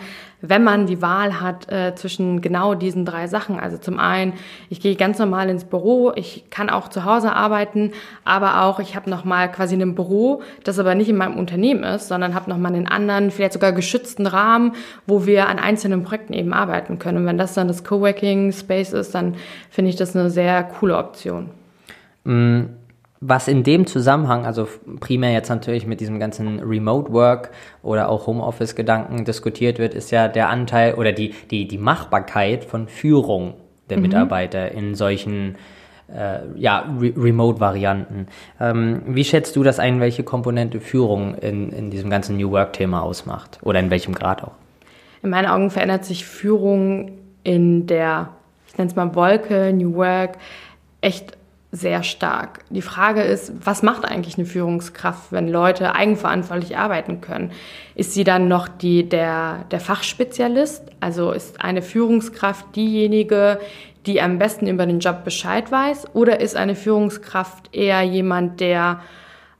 wenn 0.49 0.63
man 0.63 0.85
die 0.85 1.01
Wahl 1.01 1.39
hat 1.41 1.71
äh, 1.71 1.95
zwischen 1.95 2.41
genau 2.41 2.75
diesen 2.75 3.05
drei 3.05 3.27
Sachen. 3.27 3.59
Also 3.59 3.77
zum 3.77 3.99
einen, 3.99 4.33
ich 4.69 4.79
gehe 4.79 4.95
ganz 4.95 5.19
normal 5.19 5.49
ins 5.49 5.65
Büro, 5.65 6.11
ich 6.15 6.45
kann 6.49 6.69
auch 6.69 6.87
zu 6.89 7.05
Hause 7.05 7.33
arbeiten, 7.33 7.91
aber 8.23 8.63
auch 8.63 8.79
ich 8.79 8.95
habe 8.95 9.09
nochmal 9.09 9.51
quasi 9.51 9.75
ein 9.75 9.95
Büro, 9.95 10.41
das 10.63 10.79
aber 10.79 10.95
nicht 10.95 11.09
in 11.09 11.17
meinem 11.17 11.37
Unternehmen 11.37 11.83
ist, 11.83 12.07
sondern 12.07 12.35
habe 12.35 12.49
nochmal 12.49 12.73
einen 12.73 12.87
anderen, 12.87 13.31
vielleicht 13.31 13.53
sogar 13.53 13.71
geschützten 13.71 14.27
Rahmen, 14.27 14.73
wo 15.07 15.25
wir 15.25 15.47
an 15.47 15.59
einzelnen 15.59 16.03
Projekten 16.03 16.33
eben 16.33 16.53
arbeiten 16.53 16.99
können. 16.99 17.19
Und 17.19 17.25
wenn 17.25 17.37
das 17.37 17.53
dann 17.53 17.67
das 17.67 17.83
Coworking 17.83 18.51
Space 18.51 18.93
ist, 18.93 19.15
dann 19.15 19.35
finde 19.69 19.89
ich 19.89 19.95
das 19.95 20.15
eine 20.15 20.29
sehr 20.29 20.63
coole 20.63 20.97
Option. 20.97 21.49
Mm 22.23 22.84
was 23.21 23.47
in 23.47 23.63
dem 23.63 23.87
Zusammenhang, 23.87 24.45
also 24.45 24.67
primär 24.99 25.31
jetzt 25.31 25.49
natürlich 25.49 25.87
mit 25.87 25.99
diesem 25.99 26.19
ganzen 26.19 26.59
Remote 26.59 27.11
Work 27.11 27.51
oder 27.81 28.09
auch 28.09 28.27
Homeoffice 28.27 28.75
Gedanken 28.75 29.25
diskutiert 29.25 29.79
wird, 29.79 29.93
ist 29.93 30.11
ja 30.11 30.27
der 30.27 30.49
Anteil 30.49 30.95
oder 30.95 31.11
die, 31.11 31.33
die, 31.49 31.67
die 31.67 31.77
Machbarkeit 31.77 32.65
von 32.65 32.87
Führung 32.87 33.55
der 33.89 33.97
mhm. 33.97 34.03
Mitarbeiter 34.03 34.71
in 34.71 34.95
solchen 34.95 35.55
äh, 36.13 36.39
ja, 36.55 36.85
Re 36.99 37.13
Remote-Varianten. 37.17 38.27
Ähm, 38.59 39.01
wie 39.07 39.23
schätzt 39.23 39.55
du 39.55 39.63
das 39.63 39.79
ein, 39.79 39.99
welche 39.99 40.23
Komponente 40.23 40.79
Führung 40.79 41.35
in, 41.35 41.69
in 41.69 41.89
diesem 41.89 42.09
ganzen 42.09 42.37
New 42.37 42.51
Work-Thema 42.51 43.01
ausmacht? 43.01 43.59
Oder 43.63 43.79
in 43.79 43.89
welchem 43.89 44.13
Grad 44.13 44.43
auch? 44.43 44.53
In 45.23 45.29
meinen 45.29 45.47
Augen 45.47 45.71
verändert 45.71 46.05
sich 46.05 46.25
Führung 46.25 47.13
in 47.43 47.87
der, 47.87 48.29
ich 48.67 48.77
nenne 48.77 48.89
es 48.89 48.95
mal 48.95 49.15
Wolke, 49.15 49.73
New 49.73 49.95
Work, 49.95 50.37
echt 51.01 51.37
sehr 51.75 52.03
stark. 52.03 52.61
Die 52.69 52.81
Frage 52.81 53.21
ist, 53.21 53.51
was 53.63 53.83
macht 53.83 54.05
eigentlich 54.05 54.37
eine 54.37 54.47
Führungskraft, 54.47 55.31
wenn 55.31 55.47
Leute 55.47 55.93
eigenverantwortlich 55.93 56.77
arbeiten 56.77 57.19
können? 57.21 57.51
Ist 57.95 58.13
sie 58.13 58.23
dann 58.23 58.47
noch 58.47 58.67
die, 58.67 59.07
der, 59.07 59.65
der 59.71 59.79
Fachspezialist? 59.79 60.83
Also 61.01 61.31
ist 61.31 61.61
eine 61.61 61.81
Führungskraft 61.81 62.75
diejenige, 62.75 63.59
die 64.05 64.21
am 64.21 64.39
besten 64.39 64.67
über 64.67 64.85
den 64.85 64.99
Job 64.99 65.23
Bescheid 65.25 65.69
weiß? 65.71 66.15
Oder 66.15 66.39
ist 66.39 66.55
eine 66.55 66.75
Führungskraft 66.75 67.75
eher 67.75 68.01
jemand, 68.03 68.61
der 68.61 69.01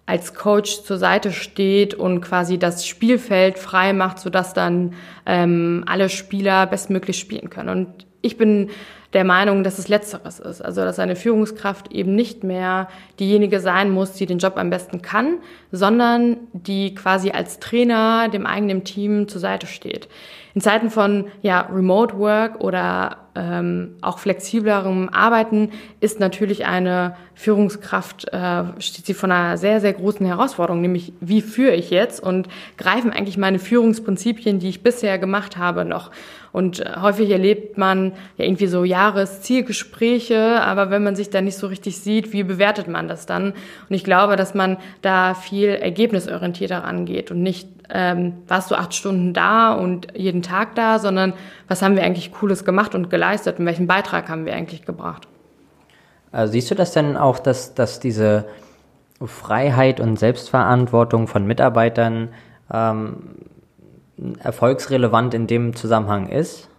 als 0.05 0.35
Coach 0.35 0.83
zur 0.83 0.97
Seite 0.97 1.31
steht 1.31 1.95
und 1.95 2.21
quasi 2.21 2.57
das 2.57 2.85
Spielfeld 2.87 3.57
frei 3.57 3.91
macht, 3.91 4.19
sodass 4.19 4.53
dann 4.53 4.93
ähm, 5.25 5.83
alle 5.87 6.09
Spieler 6.09 6.65
bestmöglich 6.67 7.19
spielen 7.19 7.49
können? 7.49 7.69
Und 7.69 8.05
ich 8.21 8.37
bin 8.37 8.69
der 9.15 9.23
Meinung, 9.23 9.63
dass 9.63 9.79
es 9.79 9.87
Letzteres 9.87 10.39
ist. 10.39 10.61
Also, 10.61 10.81
dass 10.81 10.99
eine 10.99 11.15
Führungskraft 11.15 11.91
eben 11.91 12.13
nicht 12.13 12.43
mehr 12.43 12.89
diejenige 13.19 13.59
sein 13.61 13.89
muss, 13.89 14.11
die 14.11 14.25
den 14.25 14.37
Job 14.37 14.57
am 14.57 14.69
besten 14.69 15.01
kann, 15.01 15.37
sondern 15.75 16.37
die 16.53 16.95
quasi 16.95 17.31
als 17.31 17.59
Trainer 17.59 18.29
dem 18.29 18.45
eigenen 18.45 18.83
Team 18.83 19.27
zur 19.27 19.41
Seite 19.41 19.67
steht. 19.67 20.07
In 20.53 20.61
Zeiten 20.61 20.89
von 20.89 21.25
ja, 21.41 21.61
Remote 21.61 22.17
Work 22.17 22.61
oder 22.61 23.17
ähm, 23.35 23.97
auch 24.01 24.19
flexiblerem 24.19 25.09
Arbeiten 25.09 25.71
ist 25.99 26.21
natürlich 26.21 26.65
eine 26.65 27.17
Führungskraft, 27.33 28.31
äh, 28.31 28.63
steht 28.79 29.05
sie 29.05 29.13
vor 29.13 29.29
einer 29.29 29.57
sehr, 29.57 29.81
sehr 29.81 29.91
großen 29.91 30.25
Herausforderung, 30.25 30.79
nämlich 30.79 31.11
wie 31.19 31.41
führe 31.41 31.75
ich 31.75 31.89
jetzt 31.89 32.23
und 32.23 32.47
greifen 32.77 33.11
eigentlich 33.11 33.37
meine 33.37 33.59
Führungsprinzipien, 33.59 34.59
die 34.59 34.69
ich 34.69 34.83
bisher 34.83 35.19
gemacht 35.19 35.57
habe, 35.57 35.83
noch. 35.83 36.11
Und 36.53 36.79
äh, 36.79 36.93
häufig 37.01 37.29
erlebt 37.29 37.77
man 37.77 38.13
ja 38.37 38.45
irgendwie 38.45 38.67
so 38.67 38.85
Jahreszielgespräche, 38.85 40.61
aber 40.61 40.89
wenn 40.89 41.03
man 41.03 41.17
sich 41.17 41.29
da 41.29 41.41
nicht 41.41 41.57
so 41.57 41.67
richtig 41.67 41.97
sieht, 41.97 42.31
wie 42.31 42.43
bewertet 42.43 42.87
man 42.87 43.09
das 43.09 43.25
dann? 43.25 43.47
Und 43.47 43.95
ich 43.95 44.05
glaube, 44.05 44.37
dass 44.37 44.53
man 44.53 44.77
da 45.01 45.33
viel 45.65 45.75
ergebnisorientierter 45.75 46.83
rangeht 46.83 47.31
und 47.31 47.41
nicht, 47.41 47.67
ähm, 47.89 48.33
warst 48.47 48.69
du 48.69 48.75
acht 48.75 48.93
Stunden 48.93 49.33
da 49.33 49.73
und 49.73 50.07
jeden 50.15 50.41
Tag 50.41 50.75
da, 50.75 50.99
sondern 50.99 51.33
was 51.67 51.81
haben 51.81 51.95
wir 51.95 52.03
eigentlich 52.03 52.31
Cooles 52.31 52.65
gemacht 52.65 52.93
und 52.93 53.09
geleistet 53.09 53.59
und 53.59 53.65
welchen 53.65 53.87
Beitrag 53.87 54.29
haben 54.29 54.45
wir 54.45 54.53
eigentlich 54.53 54.85
gebracht? 54.85 55.27
Also 56.31 56.53
siehst 56.53 56.69
du 56.69 56.75
das 56.75 56.91
denn 56.91 57.17
auch, 57.17 57.39
dass, 57.39 57.73
dass 57.73 57.99
diese 57.99 58.45
Freiheit 59.25 59.99
und 59.99 60.19
Selbstverantwortung 60.19 61.27
von 61.27 61.47
Mitarbeitern 61.47 62.29
ähm, 62.71 63.17
erfolgsrelevant 64.43 65.33
in 65.33 65.47
dem 65.47 65.75
Zusammenhang 65.75 66.27
ist? 66.27 66.69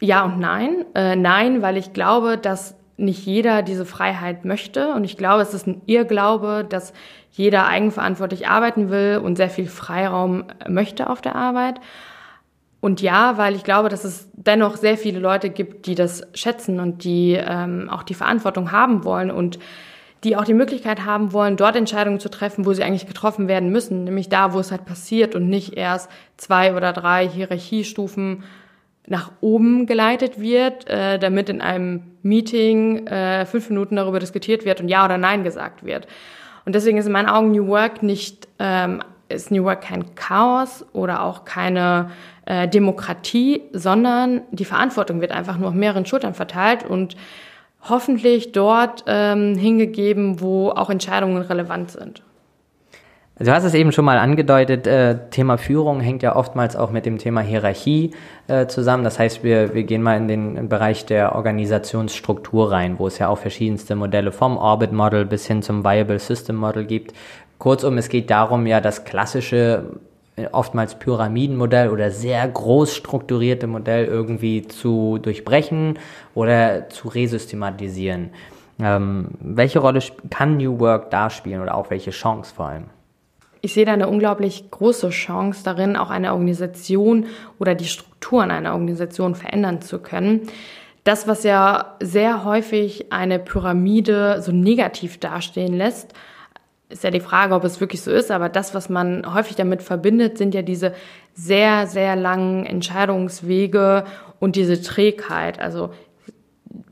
Ja 0.00 0.24
und 0.24 0.38
nein. 0.38 0.84
Äh, 0.94 1.16
nein, 1.16 1.62
weil 1.62 1.76
ich 1.76 1.92
glaube, 1.92 2.36
dass 2.36 2.74
nicht 2.96 3.24
jeder 3.26 3.62
diese 3.62 3.84
Freiheit 3.84 4.44
möchte. 4.44 4.92
Und 4.94 5.04
ich 5.04 5.16
glaube, 5.16 5.42
es 5.42 5.54
ist 5.54 5.66
ein 5.66 5.82
Irrglaube, 5.86 6.66
dass 6.68 6.92
jeder 7.30 7.66
eigenverantwortlich 7.66 8.48
arbeiten 8.48 8.90
will 8.90 9.20
und 9.22 9.36
sehr 9.36 9.50
viel 9.50 9.66
Freiraum 9.66 10.44
möchte 10.68 11.08
auf 11.08 11.20
der 11.20 11.34
Arbeit. 11.34 11.80
Und 12.80 13.00
ja, 13.00 13.38
weil 13.38 13.54
ich 13.54 13.62
glaube, 13.62 13.88
dass 13.88 14.04
es 14.04 14.28
dennoch 14.34 14.76
sehr 14.76 14.98
viele 14.98 15.20
Leute 15.20 15.50
gibt, 15.50 15.86
die 15.86 15.94
das 15.94 16.26
schätzen 16.34 16.80
und 16.80 17.04
die 17.04 17.38
ähm, 17.40 17.88
auch 17.88 18.02
die 18.02 18.14
Verantwortung 18.14 18.72
haben 18.72 19.04
wollen 19.04 19.30
und 19.30 19.58
die 20.24 20.36
auch 20.36 20.44
die 20.44 20.54
Möglichkeit 20.54 21.04
haben 21.04 21.32
wollen, 21.32 21.56
dort 21.56 21.74
Entscheidungen 21.74 22.20
zu 22.20 22.28
treffen, 22.28 22.66
wo 22.66 22.72
sie 22.72 22.82
eigentlich 22.82 23.06
getroffen 23.06 23.48
werden 23.48 23.70
müssen, 23.70 24.04
nämlich 24.04 24.28
da, 24.28 24.52
wo 24.52 24.60
es 24.60 24.70
halt 24.70 24.84
passiert 24.84 25.34
und 25.34 25.48
nicht 25.48 25.76
erst 25.76 26.10
zwei 26.36 26.74
oder 26.76 26.92
drei 26.92 27.28
Hierarchiestufen 27.28 28.44
nach 29.06 29.32
oben 29.40 29.86
geleitet 29.86 30.40
wird, 30.40 30.88
äh, 30.88 31.18
damit 31.18 31.48
in 31.48 31.60
einem 31.60 32.02
Meeting 32.22 33.06
äh, 33.06 33.44
fünf 33.46 33.68
Minuten 33.68 33.96
darüber 33.96 34.20
diskutiert 34.20 34.64
wird 34.64 34.80
und 34.80 34.88
Ja 34.88 35.04
oder 35.04 35.18
Nein 35.18 35.44
gesagt 35.44 35.84
wird. 35.84 36.06
Und 36.64 36.74
deswegen 36.74 36.98
ist 36.98 37.06
in 37.06 37.12
meinen 37.12 37.28
Augen 37.28 37.50
New 37.50 37.66
Work 37.66 38.02
nicht 38.02 38.46
ähm, 38.58 39.02
ist 39.32 39.50
New 39.50 39.64
Work 39.64 39.82
kein 39.82 40.14
Chaos 40.14 40.84
oder 40.92 41.22
auch 41.22 41.44
keine 41.44 42.10
äh, 42.46 42.68
Demokratie, 42.68 43.62
sondern 43.72 44.42
die 44.50 44.64
Verantwortung 44.64 45.20
wird 45.20 45.32
einfach 45.32 45.58
nur 45.58 45.68
auf 45.68 45.74
mehreren 45.74 46.06
Schultern 46.06 46.34
verteilt 46.34 46.84
und 46.84 47.16
hoffentlich 47.88 48.52
dort 48.52 49.04
ähm, 49.06 49.56
hingegeben, 49.56 50.40
wo 50.40 50.70
auch 50.70 50.90
Entscheidungen 50.90 51.42
relevant 51.42 51.90
sind. 51.90 52.22
Du 53.38 53.50
hast 53.50 53.64
es 53.64 53.72
eben 53.72 53.92
schon 53.92 54.04
mal 54.04 54.18
angedeutet, 54.18 54.86
äh, 54.86 55.16
Thema 55.30 55.56
Führung 55.56 56.00
hängt 56.00 56.22
ja 56.22 56.36
oftmals 56.36 56.76
auch 56.76 56.90
mit 56.90 57.06
dem 57.06 57.16
Thema 57.16 57.40
Hierarchie 57.40 58.10
äh, 58.46 58.66
zusammen. 58.66 59.04
Das 59.04 59.18
heißt, 59.18 59.42
wir, 59.42 59.74
wir 59.74 59.84
gehen 59.84 60.02
mal 60.02 60.18
in 60.18 60.28
den 60.28 60.68
Bereich 60.68 61.06
der 61.06 61.34
Organisationsstruktur 61.34 62.70
rein, 62.70 62.98
wo 62.98 63.06
es 63.06 63.18
ja 63.18 63.28
auch 63.28 63.38
verschiedenste 63.38 63.96
Modelle 63.96 64.32
vom 64.32 64.58
Orbit 64.58 64.92
Model 64.92 65.24
bis 65.24 65.46
hin 65.46 65.62
zum 65.62 65.82
Viable 65.82 66.18
System 66.18 66.56
Model 66.56 66.84
gibt. 66.84 67.14
Kurzum, 67.58 67.96
es 67.96 68.10
geht 68.10 68.28
darum, 68.28 68.66
ja 68.66 68.82
das 68.82 69.04
klassische 69.04 69.84
äh, 70.36 70.46
oftmals 70.52 70.96
Pyramidenmodell 70.96 71.88
oder 71.88 72.10
sehr 72.10 72.46
groß 72.46 72.94
strukturierte 72.94 73.66
Modell 73.66 74.04
irgendwie 74.04 74.68
zu 74.68 75.18
durchbrechen 75.18 75.98
oder 76.34 76.90
zu 76.90 77.08
resystematisieren. 77.08 78.30
Ähm, 78.78 79.28
welche 79.40 79.78
Rolle 79.78 80.00
kann 80.28 80.58
New 80.58 80.78
Work 80.80 81.10
da 81.10 81.30
spielen 81.30 81.62
oder 81.62 81.74
auch 81.74 81.88
welche 81.88 82.10
Chance 82.10 82.54
vor 82.54 82.66
allem? 82.66 82.84
Ich 83.64 83.74
sehe 83.74 83.84
da 83.84 83.92
eine 83.92 84.08
unglaublich 84.08 84.70
große 84.72 85.10
Chance 85.10 85.62
darin, 85.64 85.96
auch 85.96 86.10
eine 86.10 86.32
Organisation 86.32 87.26
oder 87.60 87.76
die 87.76 87.86
Strukturen 87.86 88.50
einer 88.50 88.72
Organisation 88.72 89.36
verändern 89.36 89.80
zu 89.80 90.00
können. 90.00 90.48
Das, 91.04 91.28
was 91.28 91.44
ja 91.44 91.96
sehr 92.00 92.44
häufig 92.44 93.12
eine 93.12 93.38
Pyramide 93.38 94.42
so 94.42 94.50
negativ 94.50 95.18
dastehen 95.18 95.74
lässt, 95.74 96.12
ist 96.88 97.04
ja 97.04 97.10
die 97.10 97.20
Frage, 97.20 97.54
ob 97.54 97.62
es 97.64 97.80
wirklich 97.80 98.02
so 98.02 98.10
ist, 98.10 98.32
aber 98.32 98.48
das, 98.48 98.74
was 98.74 98.88
man 98.88 99.32
häufig 99.32 99.56
damit 99.56 99.82
verbindet, 99.82 100.38
sind 100.38 100.54
ja 100.54 100.62
diese 100.62 100.92
sehr, 101.34 101.86
sehr 101.86 102.16
langen 102.16 102.66
Entscheidungswege 102.66 104.04
und 104.40 104.56
diese 104.56 104.82
Trägheit. 104.82 105.60
Also 105.60 105.90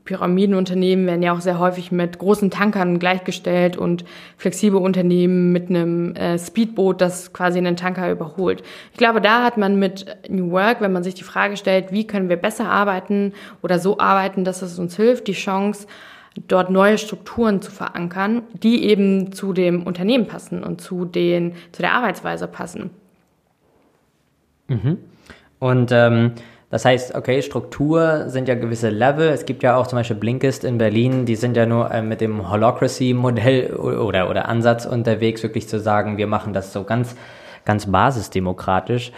Pyramidenunternehmen 0.05 1.05
werden 1.05 1.23
ja 1.23 1.33
auch 1.33 1.41
sehr 1.41 1.59
häufig 1.59 1.91
mit 1.91 2.19
großen 2.19 2.51
Tankern 2.51 2.99
gleichgestellt 2.99 3.77
und 3.77 4.03
flexible 4.37 4.79
Unternehmen 4.79 5.51
mit 5.51 5.69
einem 5.69 6.15
äh, 6.15 6.37
Speedboot, 6.37 7.01
das 7.01 7.33
quasi 7.33 7.57
einen 7.57 7.75
Tanker 7.75 8.11
überholt. 8.11 8.63
Ich 8.91 8.97
glaube, 8.97 9.21
da 9.21 9.43
hat 9.43 9.57
man 9.57 9.79
mit 9.79 10.05
New 10.29 10.51
Work, 10.51 10.81
wenn 10.81 10.91
man 10.91 11.03
sich 11.03 11.13
die 11.13 11.23
Frage 11.23 11.57
stellt, 11.57 11.91
wie 11.91 12.05
können 12.05 12.29
wir 12.29 12.37
besser 12.37 12.69
arbeiten 12.69 13.33
oder 13.61 13.79
so 13.79 13.99
arbeiten, 13.99 14.43
dass 14.43 14.61
es 14.61 14.79
uns 14.79 14.95
hilft, 14.95 15.27
die 15.27 15.33
Chance, 15.33 15.87
dort 16.47 16.69
neue 16.69 16.97
Strukturen 16.97 17.61
zu 17.61 17.71
verankern, 17.71 18.43
die 18.53 18.85
eben 18.85 19.33
zu 19.33 19.53
dem 19.53 19.83
Unternehmen 19.83 20.27
passen 20.27 20.63
und 20.63 20.81
zu, 20.81 21.05
den, 21.05 21.53
zu 21.71 21.81
der 21.81 21.93
Arbeitsweise 21.93 22.47
passen. 22.47 22.89
Mhm. 24.67 24.97
Und 25.59 25.91
ähm, 25.91 26.31
das 26.71 26.85
heißt, 26.85 27.15
okay, 27.15 27.41
Struktur 27.41 28.29
sind 28.29 28.47
ja 28.47 28.55
gewisse 28.55 28.89
Level. 28.89 29.27
Es 29.27 29.45
gibt 29.45 29.61
ja 29.61 29.75
auch 29.75 29.87
zum 29.87 29.99
Beispiel 29.99 30.15
Blinkist 30.15 30.63
in 30.63 30.77
Berlin, 30.77 31.25
die 31.25 31.35
sind 31.35 31.57
ja 31.57 31.65
nur 31.65 31.91
äh, 31.91 32.01
mit 32.01 32.21
dem 32.21 32.49
Holocracy-Modell 32.49 33.75
oder, 33.75 34.29
oder 34.29 34.47
Ansatz 34.47 34.85
unterwegs, 34.85 35.43
wirklich 35.43 35.67
zu 35.67 35.81
sagen, 35.81 36.17
wir 36.17 36.27
machen 36.27 36.53
das 36.53 36.71
so 36.71 36.85
ganz, 36.85 37.15
ganz 37.65 37.91
basisdemokratisch. 37.91 39.11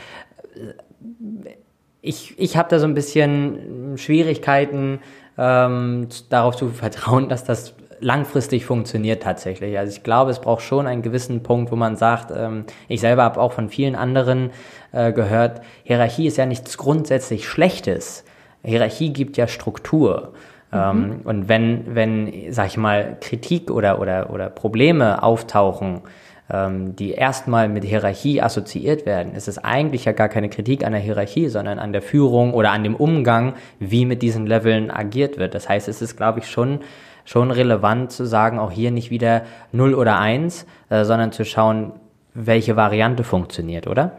Ich, 2.01 2.37
ich 2.39 2.57
habe 2.57 2.69
da 2.69 2.79
so 2.79 2.87
ein 2.87 2.95
bisschen 2.95 3.97
Schwierigkeiten, 3.97 4.99
ähm, 5.37 6.07
darauf 6.29 6.55
zu 6.55 6.69
vertrauen, 6.69 7.29
dass 7.29 7.43
das 7.43 7.75
langfristig 7.99 8.65
funktioniert 8.65 9.23
tatsächlich. 9.23 9.77
Also 9.77 9.91
ich 9.95 10.03
glaube, 10.03 10.31
es 10.31 10.39
braucht 10.39 10.61
schon 10.61 10.87
einen 10.87 11.01
gewissen 11.01 11.43
Punkt, 11.43 11.71
wo 11.71 11.75
man 11.75 11.95
sagt, 11.95 12.31
ähm, 12.35 12.65
ich 12.87 13.01
selber 13.01 13.23
habe 13.23 13.39
auch 13.39 13.53
von 13.53 13.69
vielen 13.69 13.95
anderen 13.95 14.51
äh, 14.91 15.11
gehört, 15.11 15.61
Hierarchie 15.83 16.27
ist 16.27 16.37
ja 16.37 16.45
nichts 16.45 16.77
grundsätzlich 16.77 17.47
Schlechtes. 17.47 18.23
Hierarchie 18.63 19.11
gibt 19.11 19.37
ja 19.37 19.47
Struktur. 19.47 20.33
Mhm. 20.71 20.77
Ähm, 20.79 21.21
und 21.23 21.49
wenn, 21.49 21.95
wenn, 21.95 22.51
sag 22.51 22.67
ich 22.67 22.77
mal, 22.77 23.17
Kritik 23.21 23.71
oder, 23.71 23.99
oder, 23.99 24.29
oder 24.31 24.49
Probleme 24.49 25.21
auftauchen, 25.21 26.01
ähm, 26.49 26.95
die 26.95 27.11
erstmal 27.11 27.69
mit 27.69 27.83
Hierarchie 27.83 28.41
assoziiert 28.41 29.05
werden, 29.05 29.33
ist 29.33 29.47
es 29.47 29.57
eigentlich 29.57 30.05
ja 30.05 30.11
gar 30.11 30.29
keine 30.29 30.49
Kritik 30.49 30.85
an 30.85 30.91
der 30.91 31.01
Hierarchie, 31.01 31.47
sondern 31.47 31.79
an 31.79 31.93
der 31.93 32.01
Führung 32.01 32.53
oder 32.53 32.71
an 32.71 32.83
dem 32.83 32.95
Umgang, 32.95 33.53
wie 33.79 34.05
mit 34.05 34.21
diesen 34.21 34.45
Leveln 34.45 34.91
agiert 34.91 35.37
wird. 35.37 35.55
Das 35.55 35.69
heißt, 35.69 35.87
es 35.87 36.01
ist, 36.01 36.17
glaube 36.17 36.39
ich, 36.39 36.47
schon 36.47 36.79
schon 37.25 37.51
relevant 37.51 38.11
zu 38.11 38.25
sagen, 38.25 38.59
auch 38.59 38.71
hier 38.71 38.91
nicht 38.91 39.09
wieder 39.09 39.43
0 39.71 39.93
oder 39.93 40.19
1, 40.19 40.65
äh, 40.89 41.03
sondern 41.05 41.31
zu 41.31 41.45
schauen, 41.45 41.93
welche 42.33 42.75
Variante 42.75 43.23
funktioniert, 43.23 43.87
oder? 43.87 44.11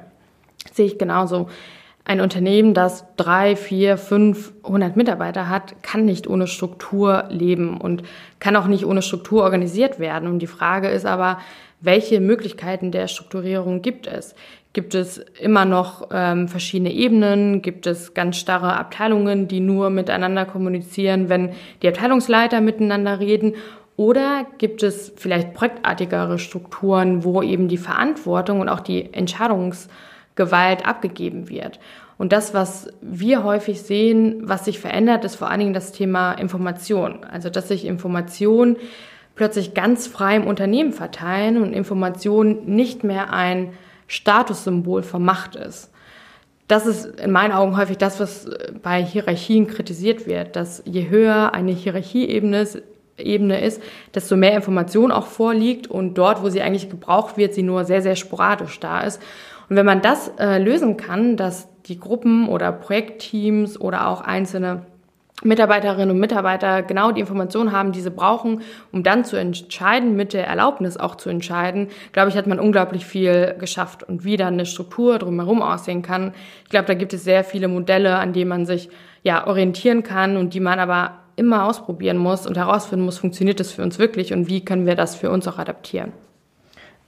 Sehe 0.72 0.86
ich 0.86 0.98
genauso. 0.98 1.48
Ein 2.06 2.20
Unternehmen, 2.20 2.74
das 2.74 3.06
drei, 3.16 3.56
vier, 3.56 3.96
500 3.96 4.94
Mitarbeiter 4.94 5.48
hat, 5.48 5.82
kann 5.82 6.04
nicht 6.04 6.26
ohne 6.26 6.46
Struktur 6.46 7.24
leben 7.30 7.80
und 7.80 8.02
kann 8.40 8.56
auch 8.56 8.66
nicht 8.66 8.84
ohne 8.84 9.00
Struktur 9.00 9.42
organisiert 9.42 9.98
werden. 9.98 10.28
Und 10.28 10.40
die 10.40 10.46
Frage 10.46 10.88
ist 10.88 11.06
aber, 11.06 11.38
welche 11.80 12.20
Möglichkeiten 12.20 12.92
der 12.92 13.08
Strukturierung 13.08 13.80
gibt 13.80 14.06
es? 14.06 14.34
Gibt 14.74 14.96
es 14.96 15.18
immer 15.40 15.64
noch 15.64 16.08
ähm, 16.10 16.48
verschiedene 16.48 16.92
Ebenen? 16.92 17.62
Gibt 17.62 17.86
es 17.86 18.12
ganz 18.12 18.36
starre 18.36 18.76
Abteilungen, 18.76 19.46
die 19.46 19.60
nur 19.60 19.88
miteinander 19.88 20.44
kommunizieren, 20.46 21.28
wenn 21.28 21.52
die 21.80 21.88
Abteilungsleiter 21.88 22.60
miteinander 22.60 23.20
reden? 23.20 23.54
Oder 23.96 24.44
gibt 24.58 24.82
es 24.82 25.12
vielleicht 25.16 25.54
projektartigere 25.54 26.40
Strukturen, 26.40 27.22
wo 27.22 27.40
eben 27.40 27.68
die 27.68 27.78
Verantwortung 27.78 28.60
und 28.60 28.68
auch 28.68 28.80
die 28.80 29.14
Entscheidungsgewalt 29.14 30.84
abgegeben 30.84 31.48
wird? 31.48 31.78
Und 32.18 32.32
das, 32.32 32.52
was 32.52 32.88
wir 33.00 33.44
häufig 33.44 33.80
sehen, 33.80 34.42
was 34.42 34.64
sich 34.64 34.80
verändert, 34.80 35.24
ist 35.24 35.36
vor 35.36 35.50
allen 35.50 35.60
Dingen 35.60 35.74
das 35.74 35.92
Thema 35.92 36.32
Information. 36.32 37.22
Also, 37.30 37.48
dass 37.48 37.68
sich 37.68 37.84
Information 37.84 38.76
plötzlich 39.36 39.72
ganz 39.72 40.08
frei 40.08 40.34
im 40.34 40.48
Unternehmen 40.48 40.92
verteilen 40.92 41.62
und 41.62 41.72
Information 41.72 42.66
nicht 42.66 43.04
mehr 43.04 43.32
ein 43.32 43.72
Statussymbol 44.06 45.02
von 45.02 45.24
Macht 45.24 45.56
ist. 45.56 45.90
Das 46.66 46.86
ist 46.86 47.20
in 47.20 47.30
meinen 47.30 47.52
Augen 47.52 47.76
häufig 47.76 47.98
das, 47.98 48.20
was 48.20 48.48
bei 48.82 49.02
Hierarchien 49.04 49.66
kritisiert 49.66 50.26
wird, 50.26 50.56
dass 50.56 50.82
je 50.86 51.08
höher 51.10 51.52
eine 51.52 51.72
Hierarchieebene 51.72 52.62
ist, 52.62 52.82
Ebene 53.16 53.60
ist, 53.60 53.80
desto 54.14 54.36
mehr 54.36 54.54
Information 54.54 55.12
auch 55.12 55.26
vorliegt 55.26 55.86
und 55.86 56.14
dort, 56.14 56.42
wo 56.42 56.48
sie 56.48 56.62
eigentlich 56.62 56.90
gebraucht 56.90 57.36
wird, 57.36 57.54
sie 57.54 57.62
nur 57.62 57.84
sehr, 57.84 58.02
sehr 58.02 58.16
sporadisch 58.16 58.80
da 58.80 59.02
ist. 59.02 59.22
Und 59.68 59.76
wenn 59.76 59.86
man 59.86 60.02
das 60.02 60.32
äh, 60.38 60.58
lösen 60.58 60.96
kann, 60.96 61.36
dass 61.36 61.68
die 61.86 61.98
Gruppen 61.98 62.48
oder 62.48 62.72
Projektteams 62.72 63.80
oder 63.80 64.08
auch 64.08 64.20
einzelne 64.20 64.82
Mitarbeiterinnen 65.44 66.10
und 66.10 66.18
Mitarbeiter 66.18 66.82
genau 66.82 67.12
die 67.12 67.20
Informationen 67.20 67.70
haben, 67.70 67.92
die 67.92 68.00
sie 68.00 68.10
brauchen, 68.10 68.62
um 68.92 69.02
dann 69.02 69.24
zu 69.24 69.36
entscheiden, 69.36 70.16
mit 70.16 70.32
der 70.32 70.46
Erlaubnis 70.46 70.96
auch 70.96 71.14
zu 71.14 71.28
entscheiden, 71.28 71.88
glaube 72.12 72.30
ich, 72.30 72.36
hat 72.36 72.46
man 72.46 72.58
unglaublich 72.58 73.04
viel 73.04 73.54
geschafft. 73.58 74.02
Und 74.02 74.24
wie 74.24 74.36
dann 74.36 74.54
eine 74.54 74.66
Struktur 74.66 75.18
drumherum 75.18 75.62
aussehen 75.62 76.02
kann, 76.02 76.32
ich 76.64 76.70
glaube, 76.70 76.86
da 76.86 76.94
gibt 76.94 77.12
es 77.12 77.24
sehr 77.24 77.44
viele 77.44 77.68
Modelle, 77.68 78.16
an 78.16 78.32
denen 78.32 78.48
man 78.48 78.66
sich 78.66 78.88
ja 79.22 79.46
orientieren 79.46 80.02
kann 80.02 80.36
und 80.36 80.54
die 80.54 80.60
man 80.60 80.78
aber 80.78 81.18
immer 81.36 81.66
ausprobieren 81.66 82.16
muss 82.16 82.46
und 82.46 82.56
herausfinden 82.56 83.04
muss, 83.04 83.18
funktioniert 83.18 83.60
das 83.60 83.72
für 83.72 83.82
uns 83.82 83.98
wirklich 83.98 84.32
und 84.32 84.48
wie 84.48 84.64
können 84.64 84.86
wir 84.86 84.94
das 84.94 85.14
für 85.14 85.30
uns 85.30 85.46
auch 85.46 85.58
adaptieren 85.58 86.12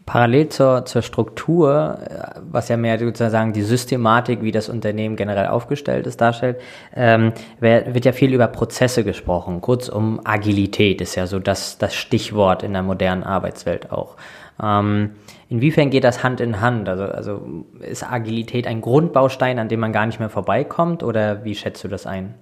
parallel 0.06 0.48
zur, 0.48 0.84
zur 0.86 1.02
Struktur, 1.02 1.98
äh, 2.08 2.40
was 2.50 2.68
ja 2.68 2.76
mehr 2.76 2.98
sozusagen 2.98 3.52
die 3.52 3.62
Systematik, 3.62 4.40
wie 4.40 4.52
das 4.52 4.68
Unternehmen 4.68 5.16
generell 5.16 5.48
aufgestellt 5.48 6.06
ist, 6.06 6.20
darstellt, 6.20 6.60
ähm, 6.94 7.32
wird 7.60 8.04
ja 8.04 8.12
viel 8.12 8.32
über 8.32 8.46
Prozesse 8.46 9.02
gesprochen. 9.02 9.60
Kurzum, 9.60 10.20
Agilität 10.24 11.00
ist 11.00 11.16
ja 11.16 11.26
so 11.26 11.40
das, 11.40 11.76
das 11.78 11.94
Stichwort 11.94 12.62
in 12.62 12.72
der 12.72 12.82
modernen 12.82 13.24
Arbeitswelt 13.24 13.90
auch. 13.90 14.16
Ähm, 14.62 15.10
inwiefern 15.48 15.90
geht 15.90 16.04
das 16.04 16.22
Hand 16.22 16.40
in 16.40 16.60
Hand? 16.60 16.88
Also, 16.88 17.04
also 17.04 17.64
ist 17.80 18.10
Agilität 18.10 18.68
ein 18.68 18.80
Grundbaustein, 18.80 19.58
an 19.58 19.68
dem 19.68 19.80
man 19.80 19.92
gar 19.92 20.06
nicht 20.06 20.20
mehr 20.20 20.30
vorbeikommt 20.30 21.02
oder 21.02 21.44
wie 21.44 21.56
schätzt 21.56 21.82
du 21.82 21.88
das 21.88 22.06
ein? 22.06 22.34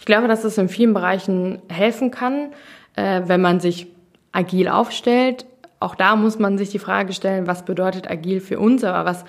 Ich 0.00 0.04
glaube, 0.04 0.28
dass 0.28 0.44
es 0.44 0.58
in 0.58 0.68
vielen 0.68 0.94
Bereichen 0.94 1.62
helfen 1.68 2.10
kann, 2.10 2.50
äh, 2.96 3.22
wenn 3.26 3.40
man 3.40 3.60
sich 3.60 3.86
agil 4.32 4.68
aufstellt, 4.68 5.46
auch 5.80 5.94
da 5.94 6.16
muss 6.16 6.38
man 6.38 6.58
sich 6.58 6.70
die 6.70 6.78
Frage 6.78 7.12
stellen, 7.12 7.46
was 7.46 7.64
bedeutet 7.64 8.10
agil 8.10 8.40
für 8.40 8.58
uns, 8.58 8.84
aber 8.84 9.08
was 9.08 9.24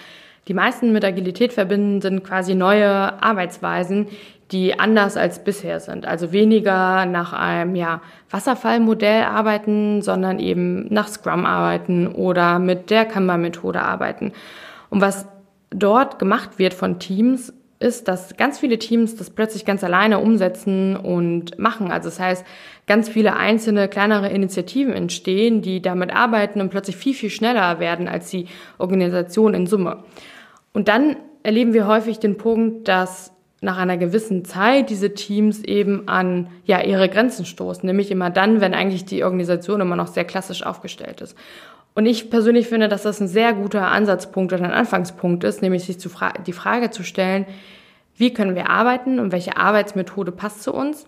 die 0.47 0.53
meisten 0.53 0.91
mit 0.91 1.05
Agilität 1.05 1.53
verbinden, 1.53 2.01
sind 2.01 2.23
quasi 2.23 2.55
neue 2.55 3.21
Arbeitsweisen, 3.21 4.07
die 4.51 4.79
anders 4.79 5.15
als 5.15 5.43
bisher 5.43 5.79
sind. 5.79 6.07
Also 6.07 6.31
weniger 6.31 7.05
nach 7.05 7.33
einem 7.33 7.75
ja, 7.75 8.01
Wasserfallmodell 8.31 9.23
arbeiten, 9.23 10.01
sondern 10.01 10.39
eben 10.39 10.91
nach 10.91 11.07
Scrum 11.07 11.45
arbeiten 11.45 12.07
oder 12.07 12.57
mit 12.57 12.89
der 12.89 13.05
Kanban-Methode 13.05 13.81
arbeiten. 13.81 14.33
Und 14.89 15.01
was 15.01 15.27
dort 15.69 16.17
gemacht 16.17 16.57
wird 16.57 16.73
von 16.73 16.97
Teams, 16.97 17.53
ist, 17.79 18.09
dass 18.09 18.35
ganz 18.35 18.59
viele 18.59 18.77
Teams 18.77 19.15
das 19.15 19.29
plötzlich 19.29 19.63
ganz 19.63 19.83
alleine 19.83 20.19
umsetzen 20.19 20.97
und 20.97 21.57
machen. 21.57 21.91
Also 21.91 22.09
das 22.09 22.19
heißt, 22.19 22.45
ganz 22.87 23.07
viele 23.07 23.37
einzelne 23.37 23.87
kleinere 23.87 24.29
Initiativen 24.29 24.93
entstehen, 24.93 25.61
die 25.61 25.81
damit 25.81 26.13
arbeiten 26.13 26.59
und 26.59 26.69
plötzlich 26.69 26.97
viel, 26.97 27.13
viel 27.13 27.29
schneller 27.29 27.79
werden 27.79 28.09
als 28.09 28.29
die 28.29 28.47
Organisation 28.77 29.53
in 29.53 29.65
Summe. 29.65 30.03
Und 30.73 30.89
dann 30.89 31.15
erleben 31.43 31.73
wir 31.73 31.87
häufig 31.87 32.19
den 32.19 32.37
Punkt, 32.37 32.87
dass 32.89 33.31
nach 33.61 33.77
einer 33.77 33.97
gewissen 33.97 34.45
Zeit 34.45 34.89
diese 34.89 35.13
Teams 35.13 35.63
eben 35.63 36.07
an 36.07 36.47
ja 36.65 36.81
ihre 36.81 37.09
Grenzen 37.09 37.45
stoßen, 37.45 37.85
nämlich 37.85 38.11
immer 38.11 38.29
dann, 38.29 38.61
wenn 38.61 38.73
eigentlich 38.73 39.05
die 39.05 39.23
Organisation 39.23 39.81
immer 39.81 39.95
noch 39.95 40.07
sehr 40.07 40.25
klassisch 40.25 40.63
aufgestellt 40.63 41.21
ist. 41.21 41.35
Und 41.95 42.05
ich 42.05 42.29
persönlich 42.29 42.67
finde, 42.67 42.87
dass 42.87 43.03
das 43.03 43.19
ein 43.19 43.27
sehr 43.27 43.53
guter 43.53 43.87
Ansatzpunkt 43.87 44.53
oder 44.53 44.63
ein 44.63 44.71
Anfangspunkt 44.71 45.43
ist, 45.43 45.61
nämlich 45.61 45.83
sich 45.83 45.97
fra 46.07 46.33
die 46.45 46.53
Frage 46.53 46.91
zu 46.91 47.03
stellen, 47.03 47.45
wie 48.15 48.33
können 48.33 48.55
wir 48.55 48.69
arbeiten 48.69 49.19
und 49.19 49.31
welche 49.31 49.57
Arbeitsmethode 49.57 50.31
passt 50.31 50.63
zu 50.63 50.73
uns? 50.73 51.05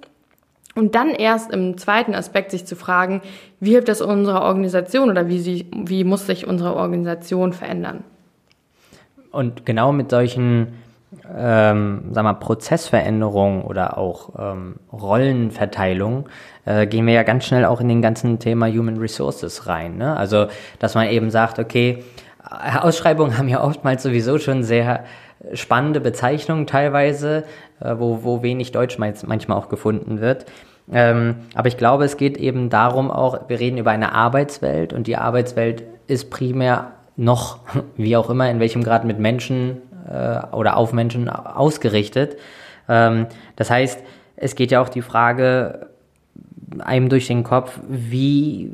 Und 0.76 0.96
dann 0.96 1.10
erst 1.10 1.52
im 1.52 1.78
zweiten 1.78 2.16
Aspekt 2.16 2.52
sich 2.52 2.66
zu 2.66 2.76
fragen, 2.78 3.22
wie 3.60 3.72
hilft 3.72 3.90
das 3.90 4.02
unserer 4.02 4.44
Organisation 4.44 5.10
oder 5.10 5.28
wie, 5.28 5.40
sie, 5.40 5.66
wie 5.76 6.06
muss 6.06 6.26
sich 6.26 6.48
unsere 6.48 6.76
Organisation 6.76 7.52
verändern? 7.52 8.06
Und 9.32 9.66
genau 9.66 9.92
mit 9.92 10.10
solchen 10.10 10.68
ähm, 11.36 12.06
sag 12.12 12.24
mal, 12.24 12.34
Prozessveränderungen 12.34 13.64
oder 13.64 13.98
auch 13.98 14.30
ähm, 14.40 14.76
Rollenverteilung 14.92 16.30
äh, 16.66 16.88
gehen 16.88 17.06
wir 17.06 17.14
ja 17.14 17.24
ganz 17.24 17.46
schnell 17.46 17.66
auch 17.66 17.82
in 17.82 17.90
den 17.90 18.02
ganzen 18.02 18.40
Thema 18.40 18.68
Human 18.68 18.98
Resources 18.98 19.68
rein. 19.68 19.98
Ne? 19.98 20.16
Also, 20.16 20.48
dass 20.80 20.96
man 20.96 21.08
eben 21.08 21.30
sagt, 21.30 21.60
okay, 21.60 22.04
Ausschreibungen 22.82 23.38
haben 23.38 23.50
ja 23.50 23.64
oftmals 23.64 24.04
sowieso 24.04 24.38
schon 24.38 24.64
sehr 24.64 25.04
spannende 25.54 26.00
Bezeichnungen 26.00 26.68
teilweise, 26.68 27.44
äh, 27.80 27.96
wo, 27.98 28.24
wo 28.24 28.42
wenig 28.42 28.72
Deutsch 28.72 28.98
manchmal 28.98 29.58
auch 29.58 29.70
gefunden 29.70 30.22
wird. 30.22 30.46
Ähm, 30.92 31.36
aber 31.56 31.68
ich 31.68 31.78
glaube, 31.78 32.06
es 32.06 32.18
geht 32.18 32.38
eben 32.38 32.70
darum 32.70 33.12
auch, 33.12 33.50
wir 33.50 33.60
reden 33.60 33.78
über 33.78 33.92
eine 33.92 34.14
Arbeitswelt 34.14 34.94
und 34.94 35.08
die 35.08 35.18
Arbeitswelt 35.18 35.84
ist 36.08 36.30
primär 36.30 36.94
noch, 37.16 37.60
wie 37.98 38.16
auch 38.18 38.30
immer, 38.30 38.50
in 38.50 38.60
welchem 38.60 38.84
Grad 38.84 39.06
mit 39.06 39.20
Menschen 39.20 39.78
äh, 40.10 40.56
oder 40.56 40.78
auf 40.78 40.94
Menschen 40.94 41.30
ausgerichtet. 41.30 42.38
Ähm, 42.88 43.28
das 43.56 43.70
heißt, 43.70 44.00
es 44.36 44.56
geht 44.56 44.72
ja 44.72 44.82
auch 44.82 44.90
die 44.90 45.02
Frage 45.02 45.88
einem 46.80 47.10
durch 47.10 47.28
den 47.28 47.44
Kopf, 47.44 47.80
wie 47.88 48.72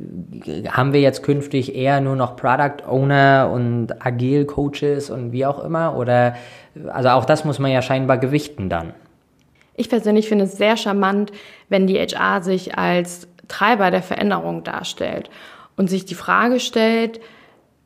haben 0.69 0.93
wir 0.93 1.01
jetzt 1.01 1.23
künftig 1.23 1.75
eher 1.75 1.99
nur 1.99 2.15
noch 2.15 2.35
Product 2.35 2.87
Owner 2.87 3.49
und 3.51 4.05
Agile 4.05 4.45
Coaches 4.45 5.09
und 5.09 5.31
wie 5.31 5.45
auch 5.45 5.63
immer? 5.63 5.97
Oder 5.97 6.35
also 6.89 7.09
auch 7.09 7.25
das 7.25 7.43
muss 7.43 7.59
man 7.59 7.71
ja 7.71 7.81
scheinbar 7.81 8.17
gewichten 8.17 8.69
dann. 8.69 8.93
Ich 9.75 9.89
persönlich 9.89 10.27
finde 10.27 10.45
es 10.45 10.57
sehr 10.57 10.77
charmant, 10.77 11.31
wenn 11.69 11.87
die 11.87 11.97
HR 11.97 12.41
sich 12.41 12.77
als 12.77 13.27
Treiber 13.47 13.91
der 13.91 14.03
Veränderung 14.03 14.63
darstellt 14.63 15.29
und 15.75 15.89
sich 15.89 16.05
die 16.05 16.15
Frage 16.15 16.59
stellt, 16.59 17.19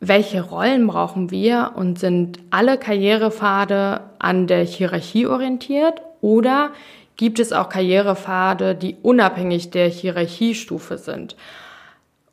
welche 0.01 0.41
Rollen 0.41 0.87
brauchen 0.87 1.29
wir 1.29 1.73
und 1.75 1.99
sind 1.99 2.39
alle 2.49 2.77
Karrierepfade 2.79 4.01
an 4.17 4.47
der 4.47 4.63
Hierarchie 4.63 5.27
orientiert 5.27 6.01
oder 6.21 6.71
gibt 7.17 7.39
es 7.39 7.53
auch 7.53 7.69
Karrierepfade, 7.69 8.73
die 8.73 8.97
unabhängig 9.03 9.69
der 9.69 9.87
Hierarchiestufe 9.87 10.97
sind? 10.97 11.35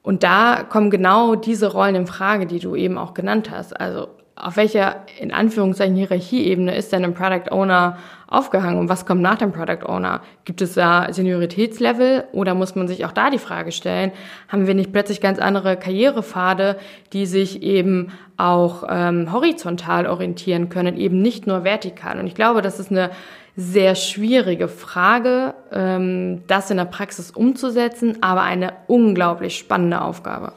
Und 0.02 0.22
da 0.22 0.64
kommen 0.66 0.90
genau 0.90 1.34
diese 1.34 1.70
Rollen 1.70 1.94
in 1.94 2.06
Frage, 2.06 2.46
die 2.46 2.58
du 2.58 2.74
eben 2.74 2.96
auch 2.96 3.12
genannt 3.12 3.50
hast. 3.50 3.78
Also 3.78 4.08
auf 4.40 4.56
welcher, 4.56 4.96
in 5.18 5.32
Anführungszeichen, 5.32 5.96
Hierarchieebene 5.96 6.76
ist 6.76 6.92
denn 6.92 7.04
ein 7.04 7.14
Product 7.14 7.50
Owner 7.50 7.98
aufgehangen 8.28 8.78
und 8.78 8.88
was 8.88 9.06
kommt 9.06 9.22
nach 9.22 9.38
dem 9.38 9.52
Product 9.52 9.86
Owner? 9.86 10.20
Gibt 10.44 10.60
es 10.60 10.74
da 10.74 11.12
Senioritätslevel 11.12 12.24
oder 12.32 12.54
muss 12.54 12.74
man 12.74 12.86
sich 12.86 13.04
auch 13.04 13.12
da 13.12 13.30
die 13.30 13.38
Frage 13.38 13.72
stellen, 13.72 14.12
haben 14.48 14.66
wir 14.66 14.74
nicht 14.74 14.92
plötzlich 14.92 15.20
ganz 15.20 15.38
andere 15.38 15.76
Karrierepfade, 15.76 16.78
die 17.12 17.26
sich 17.26 17.62
eben 17.62 18.12
auch 18.36 18.84
ähm, 18.88 19.32
horizontal 19.32 20.06
orientieren 20.06 20.68
können, 20.68 20.96
eben 20.96 21.20
nicht 21.20 21.46
nur 21.46 21.64
vertikal? 21.64 22.20
Und 22.20 22.26
ich 22.26 22.34
glaube, 22.34 22.62
das 22.62 22.78
ist 22.78 22.90
eine 22.90 23.10
sehr 23.56 23.96
schwierige 23.96 24.68
Frage, 24.68 25.54
ähm, 25.72 26.42
das 26.46 26.70
in 26.70 26.76
der 26.76 26.84
Praxis 26.84 27.32
umzusetzen, 27.32 28.18
aber 28.20 28.42
eine 28.42 28.74
unglaublich 28.86 29.58
spannende 29.58 30.00
Aufgabe. 30.00 30.52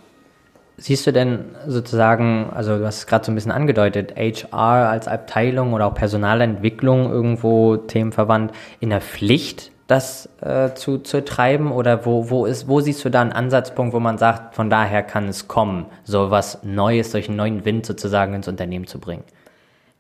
Siehst 0.81 1.05
du 1.05 1.13
denn 1.13 1.45
sozusagen, 1.67 2.49
also 2.55 2.79
du 2.79 2.85
hast 2.87 2.97
es 2.97 3.05
gerade 3.05 3.23
so 3.23 3.31
ein 3.31 3.35
bisschen 3.35 3.51
angedeutet, 3.51 4.15
HR 4.17 4.89
als 4.89 5.07
Abteilung 5.07 5.73
oder 5.73 5.85
auch 5.85 5.93
Personalentwicklung 5.93 7.11
irgendwo 7.11 7.77
themenverwandt 7.77 8.51
in 8.79 8.89
der 8.89 8.99
Pflicht, 8.99 9.71
das 9.85 10.27
äh, 10.41 10.73
zu, 10.73 10.97
zu 10.97 11.23
treiben? 11.23 11.71
Oder 11.71 12.07
wo, 12.07 12.31
wo, 12.31 12.47
ist, 12.47 12.67
wo 12.67 12.79
siehst 12.79 13.05
du 13.05 13.09
da 13.11 13.21
einen 13.21 13.31
Ansatzpunkt, 13.31 13.93
wo 13.93 13.99
man 13.99 14.17
sagt, 14.17 14.55
von 14.55 14.71
daher 14.71 15.03
kann 15.03 15.27
es 15.27 15.47
kommen, 15.47 15.85
so 16.03 16.31
was 16.31 16.63
Neues, 16.63 17.11
durch 17.11 17.27
einen 17.27 17.37
neuen 17.37 17.63
Wind 17.63 17.85
sozusagen 17.85 18.33
ins 18.33 18.47
Unternehmen 18.47 18.87
zu 18.87 18.99
bringen? 18.99 19.23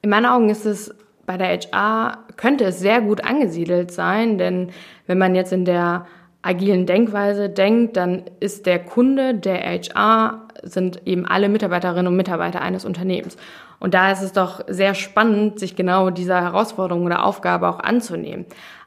In 0.01 0.09
meinen 0.09 0.25
Augen 0.25 0.49
ist 0.49 0.65
es 0.65 0.95
bei 1.27 1.37
der 1.37 1.59
HR, 1.59 2.17
könnte 2.37 2.63
es 2.63 2.79
sehr 2.79 3.01
gut 3.01 3.23
angesiedelt 3.23 3.91
sein, 3.91 4.39
denn 4.39 4.71
wenn 5.05 5.19
man 5.19 5.35
jetzt 5.35 5.53
in 5.53 5.63
der 5.63 6.07
agilen 6.41 6.87
Denkweise 6.87 7.49
denkt, 7.49 7.97
dann 7.97 8.23
ist 8.39 8.65
der 8.65 8.79
Kunde, 8.79 9.35
der 9.35 9.59
HR, 9.59 10.47
sind 10.63 11.05
eben 11.05 11.25
alle 11.25 11.49
Mitarbeiterinnen 11.49 12.07
und 12.07 12.15
Mitarbeiter 12.15 12.61
eines 12.61 12.85
Unternehmens. 12.85 13.37
Und 13.79 13.93
da 13.93 14.11
ist 14.11 14.21
es 14.21 14.33
doch 14.33 14.61
sehr 14.67 14.93
spannend, 14.93 15.59
sich 15.59 15.75
genau 15.75 16.09
dieser 16.09 16.41
Herausforderung 16.41 17.05
oder 17.05 17.25
Aufgabe 17.25 17.67
auch 17.67 17.79
anzunehmen. 17.79 18.45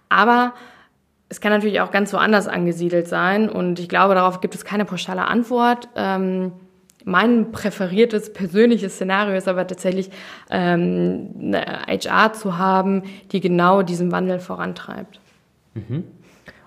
Aber 0.08 0.52
es 1.28 1.40
kann 1.40 1.52
natürlich 1.52 1.80
auch 1.80 1.90
ganz 1.90 2.12
woanders 2.12 2.46
angesiedelt 2.46 3.08
sein 3.08 3.48
und 3.48 3.80
ich 3.80 3.88
glaube, 3.88 4.14
darauf 4.14 4.40
gibt 4.40 4.54
es 4.54 4.64
keine 4.64 4.84
pauschale 4.84 5.26
Antwort. 5.26 5.88
Ähm, 5.96 6.52
mein 7.04 7.52
präferiertes 7.52 8.32
persönliches 8.32 8.94
Szenario 8.94 9.34
ist 9.36 9.48
aber 9.48 9.66
tatsächlich 9.66 10.10
ähm, 10.50 11.30
eine 11.38 11.86
HR 11.86 12.32
zu 12.32 12.56
haben, 12.56 13.02
die 13.32 13.40
genau 13.40 13.82
diesen 13.82 14.10
Wandel 14.10 14.38
vorantreibt. 14.38 15.20
Mhm. 15.74 16.04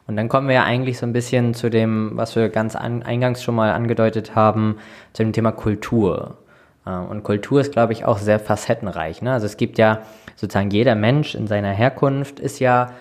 Und 0.07 0.15
dann 0.15 0.29
kommen 0.29 0.47
wir 0.47 0.55
ja 0.55 0.63
eigentlich 0.63 0.97
so 0.97 1.05
ein 1.05 1.13
bisschen 1.13 1.53
zu 1.53 1.69
dem, 1.69 2.11
was 2.15 2.35
wir 2.35 2.49
ganz 2.49 2.75
an, 2.75 3.03
eingangs 3.03 3.43
schon 3.43 3.55
mal 3.55 3.71
angedeutet 3.71 4.35
haben, 4.35 4.77
zu 5.13 5.23
dem 5.23 5.33
Thema 5.33 5.51
Kultur. 5.51 6.37
Äh, 6.85 6.91
und 6.91 7.23
Kultur 7.23 7.61
ist, 7.61 7.73
glaube 7.73 7.93
ich, 7.93 8.05
auch 8.05 8.17
sehr 8.17 8.39
facettenreich. 8.39 9.21
Ne? 9.21 9.33
Also 9.33 9.45
es 9.45 9.57
gibt 9.57 9.77
ja 9.77 9.99
sozusagen 10.35 10.71
jeder 10.71 10.95
Mensch 10.95 11.35
in 11.35 11.47
seiner 11.47 11.71
Herkunft 11.71 12.39
ist 12.39 12.59
ja 12.59 12.91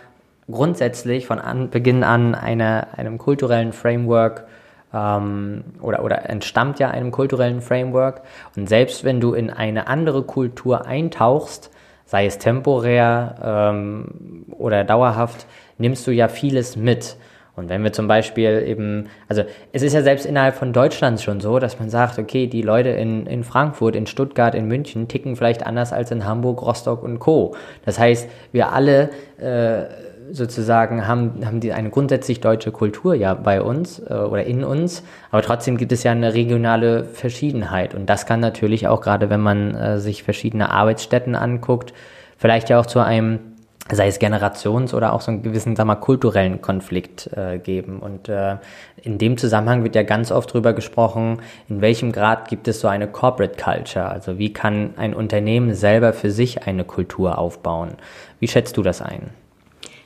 grundsätzlich 0.50 1.26
von 1.26 1.38
an, 1.38 1.70
Beginn 1.70 2.02
an 2.02 2.34
eine, 2.34 2.88
einem 2.96 3.18
kulturellen 3.18 3.72
Framework 3.72 4.46
ähm, 4.92 5.64
oder, 5.80 6.02
oder 6.04 6.28
entstammt 6.28 6.78
ja 6.78 6.90
einem 6.90 7.10
kulturellen 7.10 7.60
Framework. 7.60 8.22
Und 8.56 8.68
selbst 8.68 9.04
wenn 9.04 9.20
du 9.20 9.34
in 9.34 9.50
eine 9.50 9.86
andere 9.86 10.22
Kultur 10.22 10.86
eintauchst, 10.86 11.70
sei 12.04 12.26
es 12.26 12.38
temporär 12.38 13.34
ähm, 13.42 14.44
oder 14.56 14.84
dauerhaft, 14.84 15.46
nimmst 15.78 16.06
du 16.06 16.10
ja 16.10 16.28
vieles 16.28 16.76
mit. 16.76 17.16
Und 17.56 17.70
wenn 17.70 17.82
wir 17.82 17.92
zum 17.92 18.06
Beispiel 18.06 18.62
eben, 18.66 19.08
also 19.28 19.42
es 19.72 19.82
ist 19.82 19.94
ja 19.94 20.02
selbst 20.02 20.26
innerhalb 20.26 20.54
von 20.56 20.74
Deutschland 20.74 21.22
schon 21.22 21.40
so, 21.40 21.58
dass 21.58 21.78
man 21.80 21.88
sagt, 21.88 22.18
okay, 22.18 22.46
die 22.46 22.60
Leute 22.60 22.90
in, 22.90 23.26
in 23.26 23.44
Frankfurt, 23.44 23.96
in 23.96 24.06
Stuttgart, 24.06 24.54
in 24.54 24.68
München 24.68 25.08
ticken 25.08 25.36
vielleicht 25.36 25.66
anders 25.66 25.92
als 25.92 26.10
in 26.10 26.26
Hamburg, 26.26 26.60
Rostock 26.60 27.02
und 27.02 27.18
Co. 27.18 27.54
Das 27.86 27.98
heißt, 27.98 28.28
wir 28.52 28.72
alle 28.72 29.08
äh, 29.38 29.86
sozusagen 30.32 31.06
haben, 31.06 31.46
haben 31.46 31.60
die 31.60 31.72
eine 31.72 31.88
grundsätzlich 31.88 32.40
deutsche 32.40 32.72
Kultur 32.72 33.14
ja 33.14 33.32
bei 33.32 33.62
uns 33.62 34.00
äh, 34.00 34.14
oder 34.14 34.44
in 34.44 34.62
uns, 34.62 35.02
aber 35.30 35.40
trotzdem 35.40 35.78
gibt 35.78 35.92
es 35.92 36.02
ja 36.02 36.12
eine 36.12 36.34
regionale 36.34 37.04
Verschiedenheit 37.04 37.94
und 37.94 38.06
das 38.06 38.26
kann 38.26 38.40
natürlich 38.40 38.88
auch 38.88 39.00
gerade, 39.00 39.30
wenn 39.30 39.40
man 39.40 39.74
äh, 39.74 39.98
sich 39.98 40.22
verschiedene 40.22 40.70
Arbeitsstätten 40.70 41.34
anguckt, 41.34 41.92
vielleicht 42.36 42.68
ja 42.68 42.78
auch 42.78 42.86
zu 42.86 43.00
einem 43.00 43.55
sei 43.90 44.08
es 44.08 44.18
Generations- 44.18 44.94
oder 44.94 45.12
auch 45.12 45.20
so 45.20 45.30
einen 45.30 45.42
gewissen, 45.42 45.76
sag 45.76 45.86
mal, 45.86 45.96
kulturellen 45.96 46.60
Konflikt 46.60 47.30
äh, 47.36 47.58
geben. 47.58 48.00
Und 48.00 48.28
äh, 48.28 48.56
in 49.02 49.18
dem 49.18 49.38
Zusammenhang 49.38 49.84
wird 49.84 49.94
ja 49.94 50.02
ganz 50.02 50.32
oft 50.32 50.52
drüber 50.52 50.72
gesprochen, 50.72 51.40
in 51.68 51.80
welchem 51.80 52.12
Grad 52.12 52.48
gibt 52.48 52.66
es 52.68 52.80
so 52.80 52.88
eine 52.88 53.06
Corporate 53.06 53.62
Culture? 53.62 54.08
Also 54.08 54.38
wie 54.38 54.52
kann 54.52 54.94
ein 54.96 55.14
Unternehmen 55.14 55.74
selber 55.74 56.12
für 56.12 56.30
sich 56.30 56.66
eine 56.66 56.84
Kultur 56.84 57.38
aufbauen? 57.38 57.92
Wie 58.40 58.48
schätzt 58.48 58.76
du 58.76 58.82
das 58.82 59.00
ein? 59.00 59.30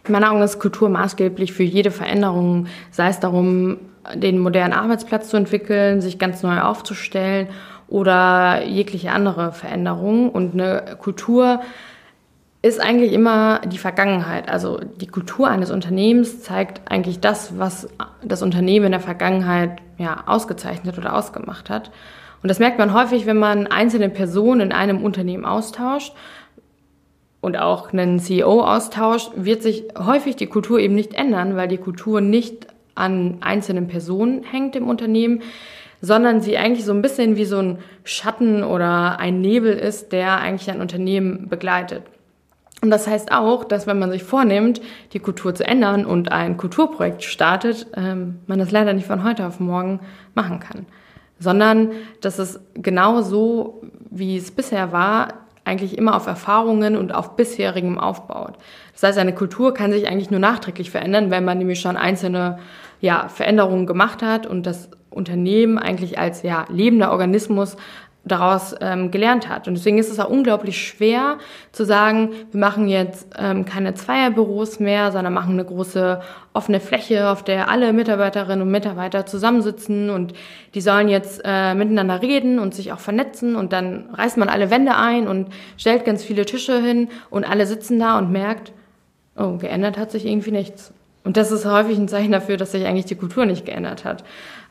In 0.06 0.12
meinen 0.12 0.24
Augen 0.24 0.42
ist 0.42 0.58
Kultur 0.58 0.88
maßgeblich 0.88 1.52
für 1.52 1.62
jede 1.62 1.90
Veränderung, 1.90 2.66
sei 2.90 3.08
es 3.08 3.20
darum, 3.20 3.78
den 4.14 4.38
modernen 4.38 4.72
Arbeitsplatz 4.72 5.28
zu 5.28 5.36
entwickeln, 5.36 6.00
sich 6.00 6.18
ganz 6.18 6.42
neu 6.42 6.60
aufzustellen 6.60 7.48
oder 7.88 8.64
jegliche 8.64 9.12
andere 9.12 9.52
Veränderung. 9.52 10.30
Und 10.30 10.54
eine 10.54 10.96
Kultur 10.98 11.60
ist 12.62 12.80
eigentlich 12.80 13.12
immer 13.12 13.60
die 13.60 13.78
Vergangenheit. 13.78 14.50
Also 14.50 14.80
die 15.00 15.06
Kultur 15.06 15.48
eines 15.48 15.70
Unternehmens 15.70 16.42
zeigt 16.42 16.90
eigentlich 16.90 17.20
das, 17.20 17.58
was 17.58 17.88
das 18.22 18.42
Unternehmen 18.42 18.86
in 18.86 18.92
der 18.92 19.00
Vergangenheit 19.00 19.78
ja, 19.96 20.24
ausgezeichnet 20.26 20.98
oder 20.98 21.14
ausgemacht 21.14 21.70
hat. 21.70 21.90
Und 22.42 22.48
das 22.48 22.58
merkt 22.58 22.78
man 22.78 22.92
häufig, 22.92 23.26
wenn 23.26 23.38
man 23.38 23.66
einzelne 23.66 24.10
Personen 24.10 24.60
in 24.60 24.72
einem 24.72 25.02
Unternehmen 25.02 25.44
austauscht. 25.44 26.14
und 27.42 27.56
auch 27.56 27.94
einen 27.94 28.18
CEO 28.18 28.60
austauscht, 28.60 29.32
wird 29.34 29.62
sich 29.62 29.84
häufig 29.98 30.36
die 30.36 30.46
Kultur 30.46 30.78
eben 30.78 30.94
nicht 30.94 31.14
ändern, 31.14 31.56
weil 31.56 31.68
die 31.68 31.78
Kultur 31.78 32.20
nicht 32.20 32.66
an 32.94 33.38
einzelnen 33.40 33.88
Personen 33.88 34.42
hängt 34.42 34.76
im 34.76 34.86
Unternehmen, 34.86 35.40
sondern 36.02 36.42
sie 36.42 36.58
eigentlich 36.58 36.84
so 36.84 36.92
ein 36.92 37.00
bisschen 37.00 37.36
wie 37.36 37.46
so 37.46 37.58
ein 37.58 37.78
Schatten 38.04 38.62
oder 38.62 39.18
ein 39.18 39.40
Nebel 39.40 39.72
ist, 39.72 40.12
der 40.12 40.38
eigentlich 40.38 40.70
ein 40.70 40.82
Unternehmen 40.82 41.48
begleitet. 41.48 42.02
Und 42.82 42.90
das 42.90 43.06
heißt 43.06 43.30
auch, 43.30 43.64
dass 43.64 43.86
wenn 43.86 43.98
man 43.98 44.10
sich 44.10 44.22
vornimmt, 44.22 44.80
die 45.12 45.18
Kultur 45.18 45.54
zu 45.54 45.66
ändern 45.66 46.06
und 46.06 46.32
ein 46.32 46.56
Kulturprojekt 46.56 47.22
startet, 47.24 47.86
ähm, 47.94 48.40
man 48.46 48.58
das 48.58 48.70
leider 48.70 48.94
nicht 48.94 49.06
von 49.06 49.22
heute 49.22 49.46
auf 49.46 49.60
morgen 49.60 50.00
machen 50.34 50.60
kann, 50.60 50.86
sondern 51.38 51.90
dass 52.20 52.38
es 52.38 52.60
genau 52.74 53.20
so, 53.20 53.82
wie 54.10 54.36
es 54.36 54.50
bisher 54.50 54.92
war, 54.92 55.34
eigentlich 55.64 55.98
immer 55.98 56.16
auf 56.16 56.26
Erfahrungen 56.26 56.96
und 56.96 57.14
auf 57.14 57.36
bisherigem 57.36 57.98
aufbaut. 57.98 58.54
Das 58.92 59.02
heißt, 59.02 59.18
eine 59.18 59.34
Kultur 59.34 59.74
kann 59.74 59.92
sich 59.92 60.08
eigentlich 60.08 60.30
nur 60.30 60.40
nachträglich 60.40 60.90
verändern, 60.90 61.30
wenn 61.30 61.44
man 61.44 61.58
nämlich 61.58 61.80
schon 61.80 61.96
einzelne 61.96 62.58
ja, 63.00 63.28
Veränderungen 63.28 63.86
gemacht 63.86 64.22
hat 64.22 64.46
und 64.46 64.66
das 64.66 64.90
Unternehmen 65.10 65.78
eigentlich 65.78 66.18
als 66.18 66.42
ja, 66.42 66.64
lebender 66.68 67.12
Organismus 67.12 67.76
daraus 68.24 68.74
ähm, 68.80 69.11
gelernt 69.11 69.48
hat. 69.48 69.66
Und 69.66 69.74
deswegen 69.74 69.98
ist 69.98 70.11
es 70.11 70.20
auch 70.20 70.28
unglaublich 70.28 70.87
schwer 70.87 71.38
zu 71.72 71.85
sagen, 71.85 72.30
wir 72.50 72.61
machen 72.61 72.87
jetzt 72.87 73.28
ähm, 73.38 73.64
keine 73.64 73.94
Zweierbüros 73.94 74.78
mehr, 74.78 75.11
sondern 75.11 75.33
machen 75.33 75.54
eine 75.54 75.64
große 75.64 76.20
offene 76.52 76.80
Fläche, 76.80 77.30
auf 77.30 77.42
der 77.42 77.70
alle 77.70 77.92
Mitarbeiterinnen 77.92 78.62
und 78.62 78.70
Mitarbeiter 78.70 79.24
zusammensitzen 79.24 80.11
und 80.11 80.35
die 80.74 80.80
sollen 80.80 81.09
jetzt 81.09 81.40
äh, 81.44 81.74
miteinander 81.74 82.20
reden 82.20 82.59
und 82.59 82.74
sich 82.74 82.92
auch 82.92 82.98
vernetzen 82.98 83.56
und 83.56 83.72
dann 83.72 84.11
reißt 84.12 84.37
man 84.37 84.48
alle 84.48 84.70
Wände 84.70 84.96
ein 84.96 85.26
und 85.26 85.48
stellt 85.78 86.04
ganz 86.04 86.22
viele 86.22 86.44
Tische 86.44 86.80
hin 86.80 87.09
und 87.30 87.48
alle 87.48 87.66
sitzen 87.66 87.98
da 87.98 88.18
und 88.18 88.30
merkt, 88.30 88.72
oh, 89.37 89.56
geändert 89.56 89.96
hat 89.96 90.11
sich 90.11 90.26
irgendwie 90.26 90.50
nichts. 90.50 90.92
Und 91.22 91.37
das 91.37 91.52
ist 91.52 91.66
häufig 91.66 91.98
ein 91.98 92.09
Zeichen 92.09 92.33
dafür, 92.33 92.56
dass 92.56 92.72
sich 92.72 92.87
eigentlich 92.87 93.04
die 93.04 93.14
Kultur 93.14 93.44
nicht 93.44 93.66
geändert 93.66 94.04
hat. 94.04 94.24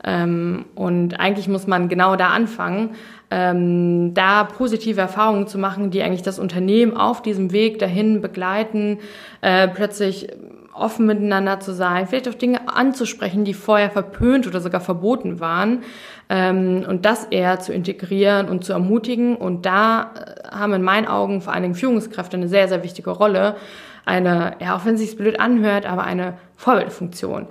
Ähm, 0.04 0.66
und 0.76 1.20
eigentlich 1.20 1.48
muss 1.48 1.68
man 1.68 1.90
genau 1.90 2.16
da 2.16 2.30
anfangen, 2.30 2.92
ähm, 3.32 4.14
da 4.14 4.46
positive 4.46 5.02
Erfahrungen 5.02 5.48
zu 5.48 5.58
machen, 5.58 5.92
die 5.92 6.02
eigentlich 6.02 6.22
das 6.22 6.40
Unternehmen 6.40 6.96
auf 6.96 7.22
diesem 7.22 7.52
Weg 7.52 7.80
dahin 7.80 8.22
begleiten, 8.22 9.00
äh, 9.42 9.68
plötzlich 9.68 10.30
offen 10.74 11.06
miteinander 11.06 11.60
zu 11.60 11.74
sein, 11.74 12.08
vielleicht 12.08 12.30
auch 12.30 12.34
Dinge 12.34 12.74
anzusprechen, 12.74 13.44
die 13.44 13.54
vorher 13.54 13.90
verpönt 13.92 14.48
oder 14.48 14.62
sogar 14.62 14.80
verboten 14.80 15.40
waren 15.40 15.84
ähm, 16.30 16.86
und 16.88 17.06
das 17.06 17.26
eher 17.26 17.60
zu 17.60 17.74
integrieren 17.74 18.48
und 18.48 18.64
zu 18.64 18.72
ermutigen. 18.72 19.36
Und 19.36 19.66
da 19.66 20.14
äh, 20.16 20.48
haben 20.48 20.74
in 20.74 20.84
meinen 20.84 21.08
Augen 21.08 21.42
vor 21.42 21.54
allen 21.54 21.64
Dingen 21.64 21.76
Führungskräfte 21.76 22.38
eine 22.38 22.48
sehr, 22.48 22.68
sehr 22.70 22.84
wichtige 22.84 23.10
Rolle. 23.10 23.58
Eine, 24.06 24.54
ja, 24.60 24.76
auch 24.76 24.86
wenn 24.86 24.96
es 24.96 25.02
sich 25.02 25.18
blöd 25.18 25.40
anhört, 25.40 25.86
aber 25.86 26.04
eine 26.04 26.36
Vorbildfunktion 26.56 27.48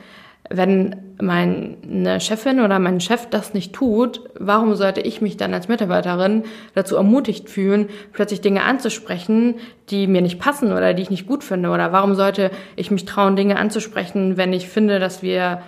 wenn 0.51 0.97
meine 1.21 2.21
Chefin 2.21 2.61
oder 2.61 2.79
mein 2.79 3.01
Chef 3.01 3.27
das 3.27 3.53
nicht 3.53 3.73
tut, 3.73 4.23
warum 4.39 4.77
sollte 4.77 5.01
ich 5.01 5.21
mich 5.21 5.37
dann 5.37 5.53
als 5.53 5.69
Mitarbeiterin 5.69 6.45
dazu 6.75 6.97
ermutigt 6.97 7.51
fühlen, 7.51 7.89
plötzlich 8.13 8.41
Dinge 8.41 8.63
anzusprechen, 8.63 9.57
die 9.91 10.07
mir 10.07 10.23
nicht 10.23 10.39
passen 10.39 10.73
oder 10.73 10.95
die 10.95 11.03
ich 11.03 11.11
nicht 11.11 11.27
gut 11.27 11.45
finde? 11.45 11.71
Oder 11.71 11.93
warum 11.93 12.15
sollte 12.15 12.51
ich 12.77 12.91
mich 12.91 13.05
trauen, 13.05 13.37
Dinge 13.37 13.59
anzusprechen, 13.59 14.37
wenn 14.37 14.53
ich 14.53 14.69
finde, 14.69 14.99
dass 15.01 15.23
wir 15.23 15.61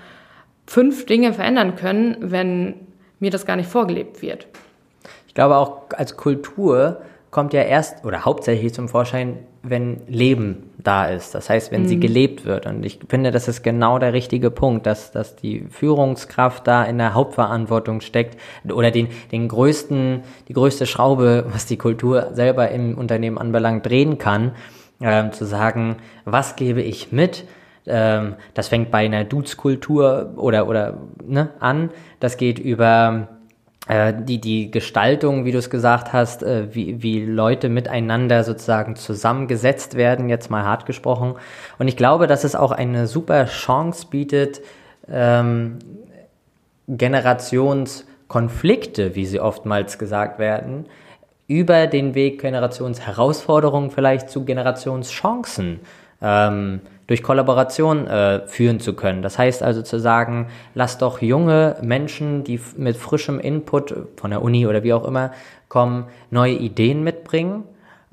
fünf 0.67 1.05
Dinge 1.05 1.33
verändern 1.33 1.77
können, 1.77 2.17
wenn 2.21 2.75
mir 3.19 3.31
das 3.31 3.45
gar 3.45 3.57
nicht 3.57 3.69
vorgelebt 3.69 4.23
wird? 4.23 4.47
Ich 5.27 5.35
glaube 5.35 5.57
auch 5.57 5.83
als 5.97 6.17
Kultur 6.17 7.03
kommt 7.31 7.53
ja 7.53 7.63
erst 7.63 8.05
oder 8.05 8.25
hauptsächlich 8.25 8.73
zum 8.73 8.89
Vorschein, 8.89 9.39
wenn 9.63 10.01
Leben 10.09 10.70
da 10.83 11.07
ist. 11.07 11.35
Das 11.35 11.51
heißt, 11.51 11.73
wenn 11.73 11.83
mhm. 11.83 11.89
sie 11.89 12.01
gelebt 12.01 12.45
wird. 12.45 12.67
Und 12.67 12.85
ich 12.85 13.01
finde, 13.09 13.31
das 13.31 13.49
ist 13.49 13.63
genau 13.63 13.99
der 13.99 14.13
richtige 14.13 14.51
Punkt, 14.51 14.87
dass, 14.87 15.13
dass 15.13 15.37
die 15.37 15.67
Führungskraft 15.71 16.67
da 16.67 16.85
in 16.85 16.99
der 16.99 17.15
Hauptverantwortung 17.15 18.01
steckt 18.01 18.39
oder 18.71 18.91
den, 18.91 19.09
den 19.33 19.49
größten, 19.49 20.23
die 20.49 20.53
größte 20.53 20.87
Schraube, 20.87 21.47
was 21.53 21.67
die 21.67 21.77
Kultur 21.77 22.31
selber 22.33 22.71
im 22.71 22.97
Unternehmen 22.97 23.39
anbelangt, 23.39 23.87
drehen 23.87 24.19
kann, 24.19 24.53
ähm, 25.01 25.33
zu 25.33 25.45
sagen, 25.45 25.97
was 26.25 26.57
gebe 26.57 26.83
ich 26.83 27.13
mit? 27.13 27.45
Ähm, 27.87 28.35
das 28.55 28.69
fängt 28.69 28.91
bei 28.91 29.05
einer 29.05 29.25
Dudes-Kultur 29.25 30.35
oder, 30.37 30.69
oder 30.69 30.99
ne, 31.25 31.51
an. 31.61 31.91
Das 32.21 32.37
geht 32.37 32.59
über 32.59 33.29
äh, 33.29 33.40
die, 33.91 34.41
die 34.41 34.71
Gestaltung, 34.71 35.45
wie 35.45 35.53
du 35.53 35.59
es 35.59 35.69
gesagt 35.69 36.13
hast, 36.13 36.45
äh, 36.45 36.73
wie, 36.75 37.03
wie 37.03 37.25
Leute 37.25 37.69
miteinander 37.69 38.45
sozusagen 38.45 38.95
zusammengesetzt 38.95 39.97
werden, 39.97 40.29
jetzt 40.29 40.49
mal 40.49 40.63
hart 40.65 40.87
gesprochen. 40.87 41.35
Und 41.79 41.89
ich 41.89 41.97
glaube, 41.97 42.29
dass 42.29 42.45
es 42.45 42.55
auch 42.55 42.71
eine 42.71 43.09
super 43.09 43.47
Chance 43.47 44.07
bietet, 44.09 44.61
ähm, 45.11 45.81
Generationskonflikte, 46.87 49.17
wie 49.17 49.27
sie 49.27 49.41
oftmals 49.41 49.99
gesagt 49.99 50.39
werden, 50.39 50.87
über 51.49 51.89
den 51.89 52.15
Weg 52.15 52.41
Generationsherausforderungen 52.41 53.91
vielleicht 53.91 54.31
zu 54.31 54.45
Generationschancen 54.45 55.81
ähm, 56.23 56.81
durch 57.07 57.23
Kollaboration 57.23 58.07
äh, 58.07 58.47
führen 58.47 58.79
zu 58.79 58.95
können. 58.95 59.23
Das 59.23 59.39
heißt 59.39 59.63
also 59.63 59.83
zu 59.83 59.99
sagen, 59.99 60.47
lass 60.75 60.99
doch 60.99 61.21
junge 61.21 61.77
Menschen, 61.83 62.45
die 62.45 62.61
mit 62.77 62.97
frischem 62.97 63.41
Input 63.41 63.95
von 64.17 64.31
der 64.31 64.43
Uni 64.43 64.67
oder 64.67 64.85
wie 64.85 64.93
auch 64.93 65.05
immer 65.05 65.33
kommen, 65.69 66.05
neue 66.31 66.55
Ideen 66.55 67.03
mitbringen 67.03 67.65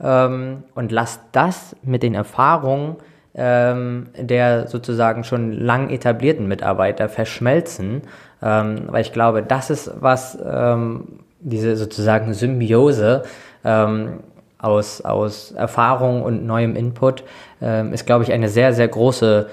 ähm, 0.01 0.63
und 0.73 0.91
lass 0.91 1.19
das 1.31 1.75
mit 1.83 2.03
den 2.03 2.15
Erfahrungen 2.15 2.97
ähm, 3.37 4.07
der 4.17 4.67
sozusagen 4.67 5.23
schon 5.23 5.51
lang 5.51 5.91
etablierten 5.91 6.47
Mitarbeiter 6.47 7.07
verschmelzen, 7.07 8.01
ähm, 8.41 8.85
weil 8.87 9.01
ich 9.01 9.13
glaube, 9.13 9.43
das 9.43 9.69
ist 9.69 9.91
was 9.99 10.37
ähm, 10.43 11.19
diese 11.39 11.77
sozusagen 11.77 12.33
Symbiose 12.33 13.23
ähm, 13.63 14.21
aus, 14.67 15.01
aus 15.01 15.51
Erfahrung 15.51 16.21
und 16.21 16.45
neuem 16.45 16.75
Input 16.75 17.23
ähm, 17.61 17.93
ist, 17.93 18.05
glaube 18.05 18.23
ich, 18.23 18.33
eine 18.33 18.49
sehr, 18.49 18.73
sehr 18.73 18.87
große, 18.87 19.47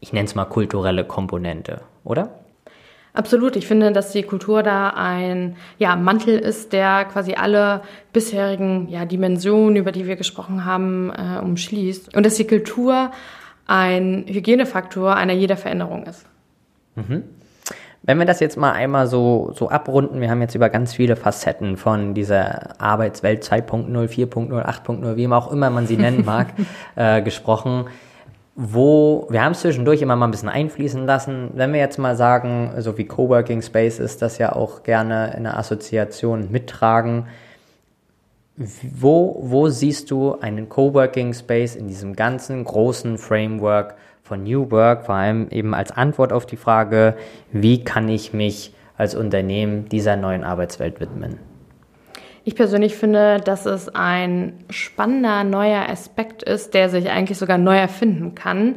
ich 0.00 0.12
nenne 0.12 0.26
es 0.26 0.34
mal 0.34 0.46
kulturelle 0.46 1.04
Komponente, 1.04 1.82
oder? 2.02 2.30
Absolut. 3.12 3.54
Ich 3.54 3.68
finde, 3.68 3.92
dass 3.92 4.10
die 4.10 4.24
Kultur 4.24 4.64
da 4.64 4.90
ein 4.90 5.56
ja, 5.78 5.94
Mantel 5.94 6.36
ist, 6.36 6.72
der 6.72 7.04
quasi 7.04 7.34
alle 7.34 7.82
bisherigen 8.12 8.88
ja, 8.88 9.04
Dimensionen, 9.04 9.76
über 9.76 9.92
die 9.92 10.06
wir 10.06 10.16
gesprochen 10.16 10.64
haben, 10.64 11.12
äh, 11.12 11.38
umschließt. 11.40 12.16
Und 12.16 12.26
dass 12.26 12.34
die 12.34 12.46
Kultur 12.46 13.12
ein 13.66 14.24
Hygienefaktor 14.26 15.14
einer 15.14 15.32
jeder 15.32 15.56
Veränderung 15.56 16.06
ist. 16.06 16.26
Mhm. 16.96 17.22
Wenn 18.06 18.18
wir 18.18 18.26
das 18.26 18.40
jetzt 18.40 18.58
mal 18.58 18.72
einmal 18.72 19.06
so, 19.06 19.52
so 19.54 19.70
abrunden, 19.70 20.20
wir 20.20 20.30
haben 20.30 20.42
jetzt 20.42 20.54
über 20.54 20.68
ganz 20.68 20.92
viele 20.92 21.16
Facetten 21.16 21.78
von 21.78 22.12
dieser 22.12 22.78
Arbeitswelt 22.78 23.42
2.0, 23.42 23.88
4.0, 23.88 24.50
8.0, 24.50 25.16
wie 25.16 25.28
auch 25.28 25.50
immer 25.50 25.70
man 25.70 25.86
sie 25.86 25.96
nennen 25.96 26.22
mag, 26.24 26.48
äh, 26.96 27.22
gesprochen. 27.22 27.86
Wo, 28.56 29.26
wir 29.30 29.42
haben 29.42 29.52
es 29.52 29.60
zwischendurch 29.60 30.02
immer 30.02 30.16
mal 30.16 30.28
ein 30.28 30.30
bisschen 30.30 30.50
einfließen 30.50 31.06
lassen. 31.06 31.50
Wenn 31.54 31.72
wir 31.72 31.80
jetzt 31.80 31.98
mal 31.98 32.14
sagen, 32.14 32.72
so 32.78 32.96
wie 32.98 33.06
Coworking 33.06 33.62
Space 33.62 33.98
ist 33.98 34.20
das 34.20 34.36
ja 34.36 34.52
auch 34.52 34.82
gerne 34.82 35.34
in 35.36 35.44
der 35.44 35.58
Assoziation 35.58 36.50
mittragen. 36.52 37.26
Wo, 38.56 39.36
wo 39.40 39.68
siehst 39.68 40.12
du 40.12 40.38
einen 40.38 40.68
Coworking 40.68 41.34
Space 41.34 41.74
in 41.74 41.88
diesem 41.88 42.14
ganzen 42.14 42.62
großen 42.62 43.18
Framework 43.18 43.96
von 44.22 44.44
New 44.44 44.70
Work, 44.70 45.06
vor 45.06 45.16
allem 45.16 45.48
eben 45.50 45.74
als 45.74 45.90
Antwort 45.90 46.32
auf 46.32 46.46
die 46.46 46.56
Frage, 46.56 47.16
wie 47.50 47.82
kann 47.82 48.08
ich 48.08 48.32
mich 48.32 48.72
als 48.96 49.16
Unternehmen 49.16 49.88
dieser 49.88 50.16
neuen 50.16 50.44
Arbeitswelt 50.44 51.00
widmen? 51.00 51.38
Ich 52.44 52.54
persönlich 52.54 52.94
finde, 52.94 53.38
dass 53.38 53.66
es 53.66 53.88
ein 53.88 54.52
spannender 54.70 55.44
neuer 55.44 55.88
Aspekt 55.88 56.42
ist, 56.42 56.74
der 56.74 56.90
sich 56.90 57.10
eigentlich 57.10 57.38
sogar 57.38 57.58
neu 57.58 57.76
erfinden 57.76 58.34
kann, 58.34 58.76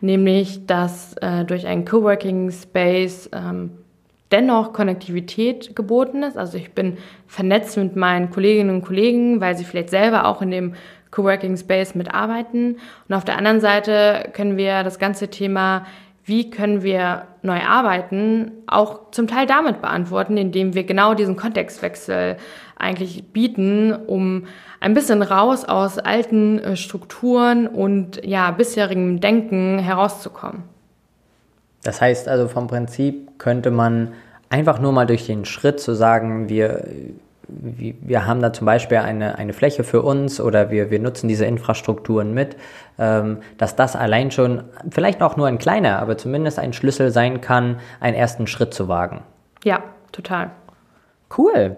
nämlich 0.00 0.66
dass 0.66 1.14
äh, 1.22 1.44
durch 1.44 1.66
einen 1.66 1.84
Coworking 1.84 2.50
Space 2.50 3.30
ähm, 3.32 3.70
dennoch 4.32 4.72
Konnektivität 4.72 5.76
geboten 5.76 6.22
ist. 6.22 6.36
Also 6.36 6.58
ich 6.58 6.72
bin 6.72 6.98
vernetzt 7.26 7.76
mit 7.76 7.96
meinen 7.96 8.30
Kolleginnen 8.30 8.74
und 8.74 8.82
Kollegen, 8.82 9.40
weil 9.40 9.56
sie 9.56 9.64
vielleicht 9.64 9.90
selber 9.90 10.26
auch 10.26 10.42
in 10.42 10.50
dem 10.50 10.74
Coworking 11.10 11.56
Space 11.56 11.94
mitarbeiten. 11.94 12.78
Und 13.08 13.14
auf 13.14 13.24
der 13.24 13.38
anderen 13.38 13.60
Seite 13.60 14.30
können 14.32 14.56
wir 14.56 14.82
das 14.82 14.98
ganze 14.98 15.28
Thema, 15.28 15.86
wie 16.24 16.50
können 16.50 16.82
wir 16.82 17.26
neu 17.42 17.60
arbeiten, 17.60 18.50
auch 18.66 19.10
zum 19.10 19.28
Teil 19.28 19.46
damit 19.46 19.82
beantworten, 19.82 20.36
indem 20.36 20.74
wir 20.74 20.84
genau 20.84 21.14
diesen 21.14 21.36
Kontextwechsel 21.36 22.38
eigentlich 22.76 23.24
bieten, 23.32 23.92
um 23.92 24.46
ein 24.80 24.94
bisschen 24.94 25.22
raus 25.22 25.64
aus 25.64 25.98
alten 25.98 26.58
äh, 26.58 26.76
Strukturen 26.76 27.66
und 27.66 28.24
ja, 28.24 28.50
bisherigem 28.50 29.20
Denken 29.20 29.78
herauszukommen. 29.78 30.64
Das 31.84 32.00
heißt 32.00 32.28
also 32.28 32.48
vom 32.48 32.66
Prinzip 32.66 33.38
könnte 33.38 33.70
man 33.70 34.14
einfach 34.50 34.80
nur 34.80 34.90
mal 34.90 35.06
durch 35.06 35.26
den 35.26 35.44
Schritt 35.44 35.78
zu 35.78 35.94
sagen, 35.94 36.48
wir 36.48 36.84
wir 37.48 38.26
haben 38.26 38.40
da 38.40 38.52
zum 38.52 38.66
Beispiel 38.66 38.98
eine, 38.98 39.38
eine 39.38 39.52
Fläche 39.52 39.84
für 39.84 40.02
uns 40.02 40.40
oder 40.40 40.70
wir, 40.70 40.90
wir 40.90 40.98
nutzen 40.98 41.28
diese 41.28 41.44
Infrastrukturen 41.44 42.32
mit, 42.32 42.56
ähm, 42.98 43.38
dass 43.58 43.76
das 43.76 43.96
allein 43.96 44.30
schon 44.30 44.64
vielleicht 44.90 45.22
auch 45.22 45.36
nur 45.36 45.46
ein 45.46 45.58
kleiner, 45.58 45.98
aber 45.98 46.16
zumindest 46.16 46.58
ein 46.58 46.72
Schlüssel 46.72 47.10
sein 47.10 47.40
kann, 47.40 47.80
einen 48.00 48.16
ersten 48.16 48.46
Schritt 48.46 48.74
zu 48.74 48.88
wagen. 48.88 49.22
Ja, 49.62 49.82
total. 50.12 50.50
Cool. 51.36 51.76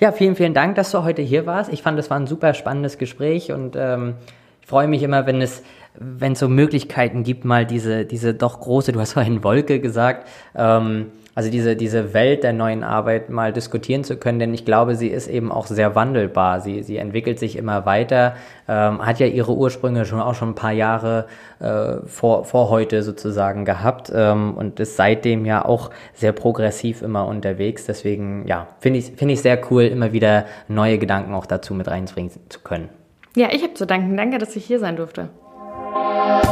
Ja, 0.00 0.12
vielen, 0.12 0.36
vielen 0.36 0.54
Dank, 0.54 0.76
dass 0.76 0.90
du 0.90 1.02
heute 1.02 1.22
hier 1.22 1.46
warst. 1.46 1.72
Ich 1.72 1.82
fand, 1.82 1.98
es 1.98 2.10
war 2.10 2.18
ein 2.18 2.26
super 2.26 2.54
spannendes 2.54 2.98
Gespräch 2.98 3.52
und 3.52 3.76
ähm, 3.76 4.14
ich 4.60 4.66
freue 4.66 4.88
mich 4.88 5.02
immer, 5.02 5.26
wenn 5.26 5.42
es 5.42 5.62
wenn 6.00 6.32
es 6.32 6.38
so 6.38 6.48
Möglichkeiten 6.48 7.22
gibt, 7.22 7.44
mal 7.44 7.66
diese, 7.66 8.04
diese 8.04 8.34
doch 8.34 8.60
große, 8.60 8.92
du 8.92 9.00
hast 9.00 9.14
vorhin 9.14 9.42
Wolke 9.42 9.80
gesagt, 9.80 10.28
ähm, 10.54 11.06
also 11.34 11.52
diese, 11.52 11.76
diese 11.76 12.14
Welt 12.14 12.42
der 12.42 12.52
neuen 12.52 12.82
Arbeit 12.82 13.30
mal 13.30 13.52
diskutieren 13.52 14.02
zu 14.02 14.16
können, 14.16 14.40
denn 14.40 14.52
ich 14.54 14.64
glaube, 14.64 14.96
sie 14.96 15.06
ist 15.06 15.28
eben 15.28 15.52
auch 15.52 15.66
sehr 15.66 15.94
wandelbar. 15.94 16.60
Sie, 16.60 16.82
sie 16.82 16.96
entwickelt 16.96 17.38
sich 17.38 17.54
immer 17.54 17.86
weiter, 17.86 18.34
ähm, 18.66 19.06
hat 19.06 19.20
ja 19.20 19.26
ihre 19.26 19.54
Ursprünge 19.54 20.04
schon 20.04 20.20
auch 20.20 20.34
schon 20.34 20.48
ein 20.48 20.54
paar 20.56 20.72
Jahre 20.72 21.26
äh, 21.60 22.04
vor, 22.06 22.44
vor 22.44 22.70
heute 22.70 23.04
sozusagen 23.04 23.64
gehabt 23.64 24.10
ähm, 24.12 24.54
und 24.54 24.80
ist 24.80 24.96
seitdem 24.96 25.44
ja 25.44 25.64
auch 25.64 25.90
sehr 26.12 26.32
progressiv 26.32 27.02
immer 27.02 27.28
unterwegs. 27.28 27.86
Deswegen, 27.86 28.44
ja, 28.48 28.66
finde 28.80 28.98
ich, 28.98 29.12
finde 29.12 29.34
ich 29.34 29.40
sehr 29.40 29.60
cool, 29.70 29.84
immer 29.84 30.12
wieder 30.12 30.44
neue 30.66 30.98
Gedanken 30.98 31.34
auch 31.34 31.46
dazu 31.46 31.72
mit 31.72 31.86
reinbringen 31.86 32.32
zu 32.48 32.58
können. 32.64 32.88
Ja, 33.36 33.50
ich 33.52 33.62
habe 33.62 33.74
zu 33.74 33.86
danken. 33.86 34.16
Danke, 34.16 34.38
dass 34.38 34.56
ich 34.56 34.64
hier 34.64 34.80
sein 34.80 34.96
durfte. 34.96 35.28
Bye. 35.92 36.47